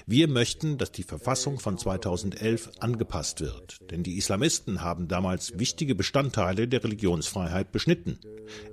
Wir 0.06 0.28
möchten, 0.28 0.78
dass 0.78 0.92
die 0.92 1.02
Verfassung 1.02 1.58
von 1.58 1.78
2011 1.78 2.70
angepasst 2.80 3.40
wird, 3.40 3.78
denn 3.90 4.02
die 4.02 4.16
Islamisten 4.16 4.82
haben 4.82 5.08
damals 5.08 5.58
wichtige 5.58 5.94
Bestandteile 5.94 6.68
der 6.68 6.82
Religionsfreiheit 6.84 7.72
beschnitten. 7.72 8.18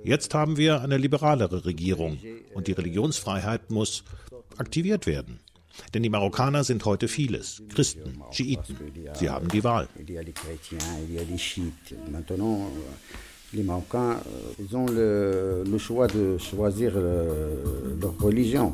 Jetzt 0.02 0.34
haben 0.34 0.56
wir 0.56 0.80
eine 0.80 0.96
liberalere 0.96 1.64
Regierung 1.64 2.18
und 2.54 2.66
die 2.66 2.72
Religionsfreiheit 2.72 3.70
muss 3.70 4.04
aktiviert 4.56 5.06
werden. 5.06 5.40
Denn 5.92 6.02
die 6.02 6.10
Marokkaner 6.10 6.62
sind 6.62 6.84
heute 6.84 7.08
vieles. 7.08 7.62
Christen, 7.68 8.22
Schiiten. 8.30 8.76
Sie 9.14 9.28
haben 9.28 9.48
die 9.48 9.64
Wahl. 9.64 9.88
Les 13.52 13.62
Marocains, 13.62 14.16
ils 14.58 14.74
ont 14.74 14.86
le, 14.86 15.62
le 15.64 15.78
choix 15.78 16.08
de 16.08 16.36
choisir 16.38 16.92
leur 16.92 18.18
religion. 18.20 18.72